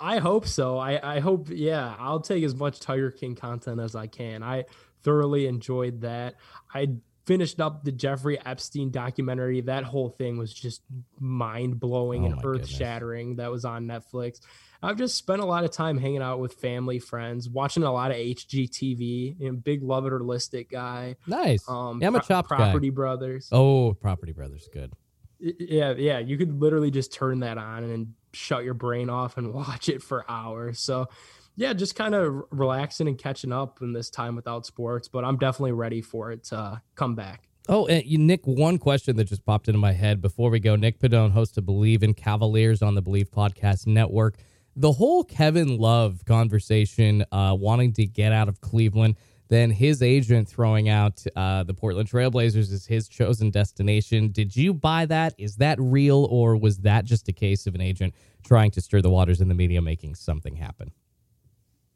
I 0.00 0.18
hope 0.18 0.46
so. 0.46 0.76
I, 0.76 1.16
I 1.16 1.20
hope, 1.20 1.48
yeah, 1.50 1.94
I'll 1.98 2.20
take 2.20 2.42
as 2.42 2.54
much 2.54 2.80
Tiger 2.80 3.10
King 3.10 3.36
content 3.36 3.80
as 3.80 3.94
I 3.94 4.08
can. 4.08 4.42
I 4.42 4.64
thoroughly 5.02 5.46
enjoyed 5.46 6.00
that. 6.00 6.34
I 6.74 6.88
finished 7.26 7.60
up 7.60 7.84
the 7.84 7.92
Jeffrey 7.92 8.38
Epstein 8.44 8.90
documentary. 8.90 9.60
That 9.62 9.84
whole 9.84 10.10
thing 10.10 10.36
was 10.36 10.52
just 10.52 10.82
mind 11.18 11.80
blowing 11.80 12.24
Oh 12.24 12.26
and 12.26 12.44
earth 12.44 12.68
shattering. 12.68 13.36
That 13.36 13.50
was 13.50 13.64
on 13.64 13.86
Netflix. 13.86 14.40
I've 14.84 14.96
just 14.96 15.16
spent 15.16 15.40
a 15.40 15.44
lot 15.44 15.64
of 15.64 15.70
time 15.70 15.98
hanging 15.98 16.22
out 16.22 16.40
with 16.40 16.54
family, 16.54 16.98
friends, 16.98 17.48
watching 17.48 17.82
a 17.82 17.92
lot 17.92 18.10
of 18.10 18.16
HGTV. 18.16 19.40
You 19.40 19.52
know, 19.52 19.56
big 19.56 19.82
love 19.82 20.06
it 20.06 20.12
or 20.12 20.20
list 20.20 20.54
it 20.54 20.68
guy. 20.70 21.16
Nice. 21.26 21.64
Um, 21.68 22.00
yeah, 22.00 22.08
I'm 22.08 22.14
a 22.14 22.18
Pro- 22.18 22.26
chopped 22.28 22.50
guy. 22.50 22.56
Property 22.56 22.90
Brothers. 22.90 23.48
Oh, 23.50 23.94
Property 23.94 24.32
Brothers, 24.32 24.68
good. 24.72 24.92
Yeah, 25.40 25.94
yeah. 25.96 26.18
You 26.18 26.36
could 26.36 26.60
literally 26.60 26.90
just 26.90 27.12
turn 27.12 27.40
that 27.40 27.58
on 27.58 27.84
and 27.84 28.14
shut 28.32 28.64
your 28.64 28.74
brain 28.74 29.10
off 29.10 29.36
and 29.36 29.52
watch 29.54 29.88
it 29.88 30.02
for 30.02 30.24
hours. 30.30 30.78
So, 30.80 31.08
yeah, 31.56 31.72
just 31.72 31.94
kind 31.94 32.14
of 32.14 32.44
relaxing 32.50 33.08
and 33.08 33.18
catching 33.18 33.52
up 33.52 33.80
in 33.80 33.92
this 33.92 34.10
time 34.10 34.36
without 34.36 34.66
sports. 34.66 35.08
But 35.08 35.24
I'm 35.24 35.36
definitely 35.38 35.72
ready 35.72 36.00
for 36.00 36.30
it 36.32 36.44
to 36.44 36.82
come 36.94 37.14
back. 37.14 37.48
Oh, 37.68 37.86
and 37.86 38.04
you, 38.04 38.18
Nick, 38.18 38.46
one 38.46 38.76
question 38.76 39.16
that 39.16 39.24
just 39.24 39.44
popped 39.46 39.68
into 39.68 39.78
my 39.78 39.92
head 39.92 40.20
before 40.20 40.50
we 40.50 40.60
go. 40.60 40.76
Nick 40.76 40.98
Padone, 40.98 41.30
host 41.32 41.56
of 41.56 41.64
Believe 41.64 42.02
in 42.02 42.12
Cavaliers 42.12 42.82
on 42.82 42.94
the 42.94 43.00
Believe 43.00 43.30
Podcast 43.30 43.86
Network. 43.86 44.36
The 44.76 44.92
whole 44.92 45.22
Kevin 45.22 45.78
Love 45.78 46.24
conversation, 46.24 47.24
uh, 47.30 47.56
wanting 47.58 47.92
to 47.94 48.06
get 48.06 48.32
out 48.32 48.48
of 48.48 48.60
Cleveland, 48.60 49.16
then 49.48 49.70
his 49.70 50.02
agent 50.02 50.48
throwing 50.48 50.88
out 50.88 51.24
uh, 51.36 51.62
the 51.62 51.74
Portland 51.74 52.10
Trailblazers 52.10 52.72
as 52.72 52.86
his 52.86 53.08
chosen 53.08 53.50
destination. 53.50 54.32
Did 54.32 54.56
you 54.56 54.74
buy 54.74 55.06
that? 55.06 55.34
Is 55.38 55.56
that 55.56 55.78
real, 55.80 56.26
or 56.30 56.56
was 56.56 56.78
that 56.78 57.04
just 57.04 57.28
a 57.28 57.32
case 57.32 57.66
of 57.66 57.74
an 57.74 57.80
agent 57.80 58.14
trying 58.42 58.70
to 58.72 58.80
stir 58.80 59.00
the 59.00 59.10
waters 59.10 59.40
in 59.40 59.48
the 59.48 59.54
media, 59.54 59.80
making 59.80 60.16
something 60.16 60.56
happen? 60.56 60.90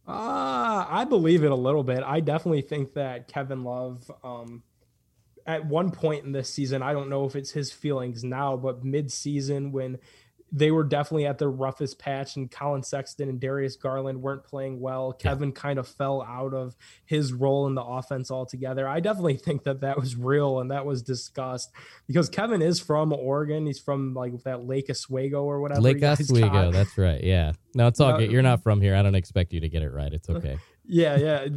Uh, 0.06 0.86
I 0.88 1.04
believe 1.04 1.42
it 1.42 1.50
a 1.50 1.56
little 1.56 1.82
bit. 1.82 2.02
I 2.04 2.20
definitely 2.20 2.62
think 2.62 2.94
that 2.94 3.28
Kevin 3.28 3.64
Love, 3.64 4.10
um, 4.22 4.62
at 5.46 5.66
one 5.66 5.90
point 5.90 6.24
in 6.24 6.32
this 6.32 6.48
season, 6.48 6.82
I 6.82 6.92
don't 6.92 7.10
know 7.10 7.24
if 7.24 7.34
it's 7.34 7.50
his 7.50 7.72
feelings 7.72 8.22
now, 8.24 8.56
but 8.56 8.84
mid 8.84 9.10
season 9.10 9.72
when 9.72 9.98
they 10.50 10.70
were 10.70 10.84
definitely 10.84 11.26
at 11.26 11.38
their 11.38 11.50
roughest 11.50 11.98
patch 11.98 12.36
and 12.36 12.50
Collin 12.50 12.82
Sexton 12.82 13.28
and 13.28 13.38
Darius 13.38 13.76
Garland 13.76 14.22
weren't 14.22 14.44
playing 14.44 14.80
well. 14.80 15.12
Kevin 15.12 15.52
kind 15.52 15.78
of 15.78 15.86
fell 15.86 16.22
out 16.22 16.54
of 16.54 16.74
his 17.04 17.32
role 17.32 17.66
in 17.66 17.74
the 17.74 17.82
offense 17.82 18.30
altogether. 18.30 18.88
I 18.88 19.00
definitely 19.00 19.36
think 19.38 19.64
that 19.64 19.80
that 19.82 19.98
was 19.98 20.16
real 20.16 20.60
and 20.60 20.70
that 20.70 20.86
was 20.86 21.02
discussed 21.02 21.70
because 22.06 22.28
Kevin 22.28 22.62
is 22.62 22.80
from 22.80 23.12
Oregon. 23.12 23.66
He's 23.66 23.78
from 23.78 24.14
like 24.14 24.42
that 24.44 24.66
Lake 24.66 24.88
Oswego 24.90 25.44
or 25.44 25.60
whatever. 25.60 25.82
Lake 25.82 26.02
Oswego, 26.02 26.70
that's 26.70 26.96
right. 26.96 27.22
Yeah. 27.22 27.52
No, 27.74 27.86
it's 27.86 28.00
all 28.00 28.12
No, 28.12 28.18
good. 28.18 28.32
You're 28.32 28.42
not 28.42 28.62
from 28.62 28.80
here. 28.80 28.94
I 28.94 29.02
don't 29.02 29.14
expect 29.14 29.52
you 29.52 29.60
to 29.60 29.68
get 29.68 29.82
it 29.82 29.92
right. 29.92 30.12
It's 30.12 30.30
okay. 30.30 30.58
Yeah, 30.90 31.16
yeah. 31.16 31.48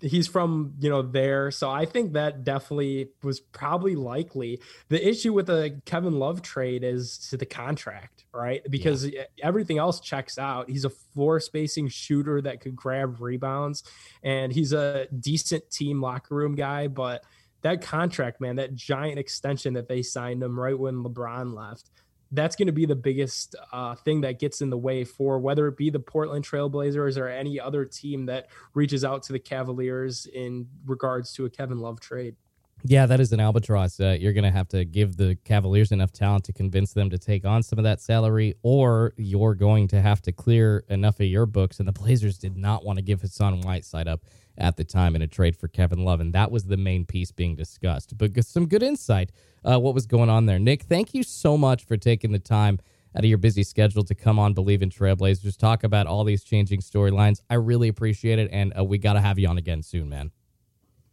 He's 0.00 0.28
from, 0.28 0.74
you 0.78 0.88
know, 0.88 1.02
there. 1.02 1.50
So 1.50 1.68
I 1.68 1.84
think 1.84 2.12
that 2.12 2.44
definitely 2.44 3.08
was 3.22 3.40
probably 3.40 3.96
likely. 3.96 4.60
The 4.88 5.06
issue 5.06 5.32
with 5.32 5.46
the 5.46 5.80
Kevin 5.84 6.20
Love 6.20 6.42
trade 6.42 6.84
is 6.84 7.18
to 7.30 7.36
the 7.36 7.44
contract, 7.44 8.24
right? 8.32 8.62
Because 8.70 9.10
everything 9.42 9.78
else 9.78 9.98
checks 9.98 10.38
out. 10.38 10.70
He's 10.70 10.84
a 10.84 10.90
floor 10.90 11.40
spacing 11.40 11.88
shooter 11.88 12.40
that 12.42 12.60
could 12.60 12.76
grab 12.76 13.20
rebounds 13.20 13.82
and 14.22 14.52
he's 14.52 14.72
a 14.72 15.08
decent 15.08 15.68
team 15.70 16.00
locker 16.00 16.36
room 16.36 16.54
guy, 16.54 16.86
but 16.86 17.24
that 17.62 17.82
contract, 17.82 18.40
man, 18.40 18.56
that 18.56 18.76
giant 18.76 19.18
extension 19.18 19.74
that 19.74 19.88
they 19.88 20.02
signed 20.02 20.40
him 20.40 20.58
right 20.58 20.78
when 20.78 21.02
LeBron 21.02 21.52
left 21.52 21.90
that's 22.32 22.56
going 22.56 22.66
to 22.66 22.72
be 22.72 22.86
the 22.86 22.96
biggest 22.96 23.54
uh, 23.72 23.94
thing 23.94 24.22
that 24.22 24.38
gets 24.38 24.62
in 24.62 24.70
the 24.70 24.78
way 24.78 25.04
for 25.04 25.38
whether 25.38 25.68
it 25.68 25.76
be 25.76 25.90
the 25.90 26.00
Portland 26.00 26.44
Trailblazers 26.44 27.18
or 27.18 27.28
any 27.28 27.60
other 27.60 27.84
team 27.84 28.26
that 28.26 28.48
reaches 28.74 29.04
out 29.04 29.22
to 29.24 29.32
the 29.32 29.38
Cavaliers 29.38 30.26
in 30.26 30.66
regards 30.86 31.34
to 31.34 31.44
a 31.44 31.50
Kevin 31.50 31.78
Love 31.78 32.00
trade. 32.00 32.36
Yeah, 32.84 33.06
that 33.06 33.20
is 33.20 33.32
an 33.32 33.38
albatross. 33.38 34.00
Uh, 34.00 34.16
you're 34.18 34.32
going 34.32 34.44
to 34.44 34.50
have 34.50 34.66
to 34.68 34.84
give 34.84 35.16
the 35.16 35.36
Cavaliers 35.44 35.92
enough 35.92 36.12
talent 36.12 36.44
to 36.46 36.52
convince 36.52 36.92
them 36.92 37.10
to 37.10 37.18
take 37.18 37.44
on 37.44 37.62
some 37.62 37.78
of 37.78 37.84
that 37.84 38.00
salary, 38.00 38.54
or 38.62 39.14
you're 39.16 39.54
going 39.54 39.86
to 39.88 40.00
have 40.00 40.20
to 40.22 40.32
clear 40.32 40.84
enough 40.88 41.20
of 41.20 41.26
your 41.26 41.46
books. 41.46 41.78
And 41.78 41.86
the 41.86 41.92
Blazers 41.92 42.38
did 42.38 42.56
not 42.56 42.84
want 42.84 42.98
to 42.98 43.02
give 43.02 43.20
Hassan 43.20 43.60
Whiteside 43.60 44.08
up 44.08 44.24
at 44.58 44.76
the 44.76 44.84
time 44.84 45.14
in 45.14 45.22
a 45.22 45.28
trade 45.28 45.56
for 45.56 45.68
Kevin 45.68 46.04
Love, 46.04 46.20
and 46.20 46.32
that 46.32 46.50
was 46.50 46.64
the 46.64 46.76
main 46.76 47.04
piece 47.04 47.30
being 47.30 47.54
discussed. 47.54 48.18
But 48.18 48.32
some 48.44 48.66
good 48.66 48.82
insight, 48.82 49.30
uh, 49.64 49.78
what 49.78 49.94
was 49.94 50.06
going 50.06 50.28
on 50.28 50.46
there. 50.46 50.58
Nick, 50.58 50.82
thank 50.82 51.14
you 51.14 51.22
so 51.22 51.56
much 51.56 51.86
for 51.86 51.96
taking 51.96 52.32
the 52.32 52.40
time 52.40 52.80
out 53.16 53.22
of 53.24 53.28
your 53.28 53.38
busy 53.38 53.62
schedule 53.62 54.02
to 54.04 54.14
come 54.14 54.38
on 54.38 54.54
Bleav 54.54 54.82
in 54.82 54.90
Trailblazers, 54.90 55.56
talk 55.56 55.84
about 55.84 56.06
all 56.06 56.24
these 56.24 56.42
changing 56.42 56.80
storylines. 56.80 57.40
I 57.48 57.54
really 57.54 57.88
appreciate 57.88 58.40
it, 58.40 58.50
and 58.52 58.72
uh, 58.76 58.82
we 58.82 58.98
got 58.98 59.12
to 59.12 59.20
have 59.20 59.38
you 59.38 59.46
on 59.48 59.58
again 59.58 59.82
soon, 59.82 60.08
man. 60.08 60.32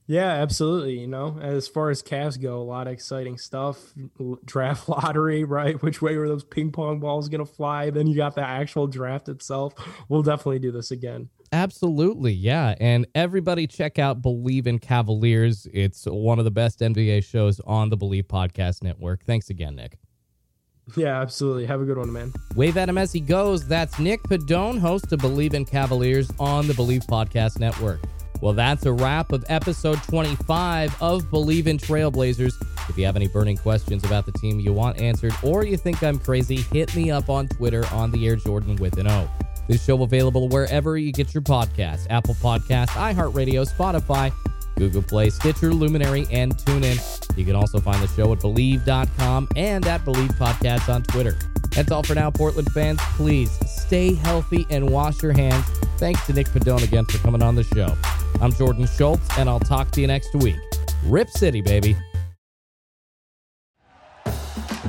Yeah, 0.10 0.32
absolutely. 0.32 1.00
You 1.00 1.08
know, 1.08 1.38
as 1.40 1.68
far 1.68 1.92
as 1.92 2.02
Cavs 2.02 2.42
go, 2.42 2.60
a 2.60 2.64
lot 2.64 2.88
of 2.88 2.94
exciting 2.94 3.38
stuff. 3.38 3.94
Draft 4.44 4.90
lottery, 4.90 5.44
right? 5.44 5.80
Which 5.84 6.02
way 6.02 6.16
are 6.16 6.28
those 6.28 6.44
ping 6.44 6.72
pong 6.72 7.00
balls 7.00 7.30
going 7.30 7.46
to 7.46 7.52
fly? 7.52 7.92
Then 7.92 8.08
you 8.08 8.16
got 8.16 8.34
the 8.34 8.42
actual 8.42 8.88
draft 8.88 9.30
itself. 9.30 9.76
We'll 10.10 10.24
definitely 10.24 10.58
do 10.58 10.72
this 10.72 10.90
again. 10.90 11.30
Absolutely, 11.52 12.34
yeah. 12.34 12.74
And 12.80 13.06
everybody 13.14 13.68
check 13.68 14.00
out 14.00 14.20
Bleav 14.20 14.66
in 14.66 14.80
Cavaliers. 14.80 15.68
It's 15.72 16.06
one 16.06 16.40
of 16.40 16.46
the 16.46 16.52
best 16.52 16.80
NBA 16.80 17.24
shows 17.24 17.60
on 17.60 17.92
the 17.92 17.98
Bleav 17.98 18.24
Podcast 18.24 18.82
Network. 18.82 19.24
Thanks 19.26 19.52
again, 19.52 19.76
Nick. 19.76 20.00
Yeah, 20.98 21.22
absolutely. 21.22 21.68
Have 21.68 21.82
a 21.82 21.86
good 21.86 22.00
one, 22.00 22.12
man. 22.12 22.34
Wave 22.56 22.78
at 22.78 22.90
him 22.90 22.98
as 22.98 23.12
he 23.12 23.20
goes. 23.20 23.68
That's 23.68 24.00
Nick 24.00 24.24
Padone, 24.24 24.80
host 24.80 25.14
of 25.14 25.20
Bleav 25.20 25.54
in 25.54 25.66
Cavaliers 25.66 26.32
on 26.40 26.66
the 26.66 26.74
Bleav 26.74 27.06
Podcast 27.06 27.60
Network. 27.60 28.00
Well, 28.42 28.54
that's 28.54 28.86
a 28.86 28.94
wrap 28.94 29.32
of 29.34 29.44
episode 29.50 30.02
25 30.04 31.02
of 31.02 31.24
Bleav 31.24 31.68
in 31.68 31.78
Trailblazers. 31.78 32.54
If 32.90 32.98
you 32.98 33.06
have 33.06 33.16
any 33.16 33.28
burning 33.28 33.58
questions 33.58 34.04
about 34.06 34.26
the 34.26 34.32
team 34.34 34.60
you 34.60 34.72
want 34.72 35.00
answered 35.00 35.34
or 35.44 35.66
you 35.66 35.76
think 35.76 36.02
I'm 36.02 36.18
crazy, 36.18 36.58
hit 36.58 36.96
me 36.96 37.12
up 37.12 37.30
on 37.30 37.48
Twitter 37.50 37.86
on 37.92 38.12
the 38.12 38.26
Air 38.26 38.38
Jordan 38.38 38.78
with 38.78 38.98
an 38.98 39.08
O. 39.08 39.30
This 39.68 39.84
show 39.84 40.02
available 40.02 40.48
wherever 40.48 40.98
you 40.98 41.12
get 41.12 41.34
your 41.34 41.44
podcasts 41.44 42.08
Apple 42.10 42.36
Podcasts, 42.36 42.90
iHeartRadio, 42.90 43.70
Spotify, 43.70 44.34
Google 44.78 45.04
Play, 45.04 45.30
Stitcher, 45.30 45.74
Luminary, 45.74 46.26
and 46.32 46.56
TuneIn. 46.56 47.38
You 47.38 47.46
can 47.46 47.56
also 47.56 47.80
find 47.80 48.02
the 48.02 48.08
show 48.08 48.32
at 48.32 48.40
Bleav.com 48.40 49.50
and 49.58 49.86
at 49.86 50.06
Bleav 50.06 50.30
Podcasts 50.38 50.94
on 50.94 51.04
Twitter. 51.04 51.38
That's 51.76 51.92
all 51.92 52.04
for 52.04 52.16
now, 52.16 52.32
Portland 52.32 52.72
fans. 52.72 53.00
Please 53.16 53.56
stay 53.90 54.14
healthy 54.14 54.68
and 54.70 54.88
wash 54.88 55.24
your 55.24 55.34
hands. 55.34 55.66
Thanks 55.98 56.24
to 56.28 56.34
Nick 56.34 56.46
Padone 56.50 56.84
again 56.84 57.06
for 57.06 57.18
coming 57.18 57.42
on 57.42 57.56
the 57.56 57.64
show. 57.64 57.98
I'm 58.40 58.54
Jordan 58.54 58.86
Schultz, 58.86 59.28
and 59.36 59.50
I'll 59.50 59.60
talk 59.60 59.90
to 59.92 60.02
you 60.02 60.06
next 60.06 60.36
week. 60.36 60.58
Rip 61.06 61.28
City, 61.28 61.60
baby. 61.60 61.98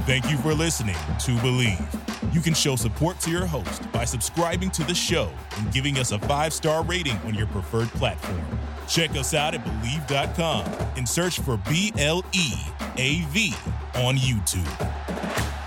Thank 0.05 0.31
you 0.31 0.37
for 0.37 0.53
listening 0.53 0.97
to 1.21 1.31
Bleav. 1.37 2.35
You 2.35 2.43
can 2.43 2.53
show 2.53 2.77
support 2.77 3.19
to 3.21 3.31
your 3.31 3.47
host 3.47 3.91
by 3.91 4.05
subscribing 4.05 4.71
to 4.73 4.85
the 4.85 4.95
show 4.95 5.31
and 5.57 5.73
giving 5.73 5.97
us 5.97 6.13
a 6.13 6.19
five 6.19 6.53
star 6.53 6.85
rating 6.85 7.17
on 7.25 7.33
your 7.35 7.47
preferred 7.47 7.89
platform. 7.89 8.43
Check 8.87 9.13
us 9.13 9.33
out 9.33 9.55
at 9.55 9.65
Bleav.com 9.65 10.67
and 10.99 11.09
search 11.09 11.41
for 11.41 11.57
B 11.71 11.91
L 11.97 12.23
E 12.35 12.53
A 12.99 13.23
V 13.31 13.55
on 13.95 14.17
YouTube. 14.17 15.60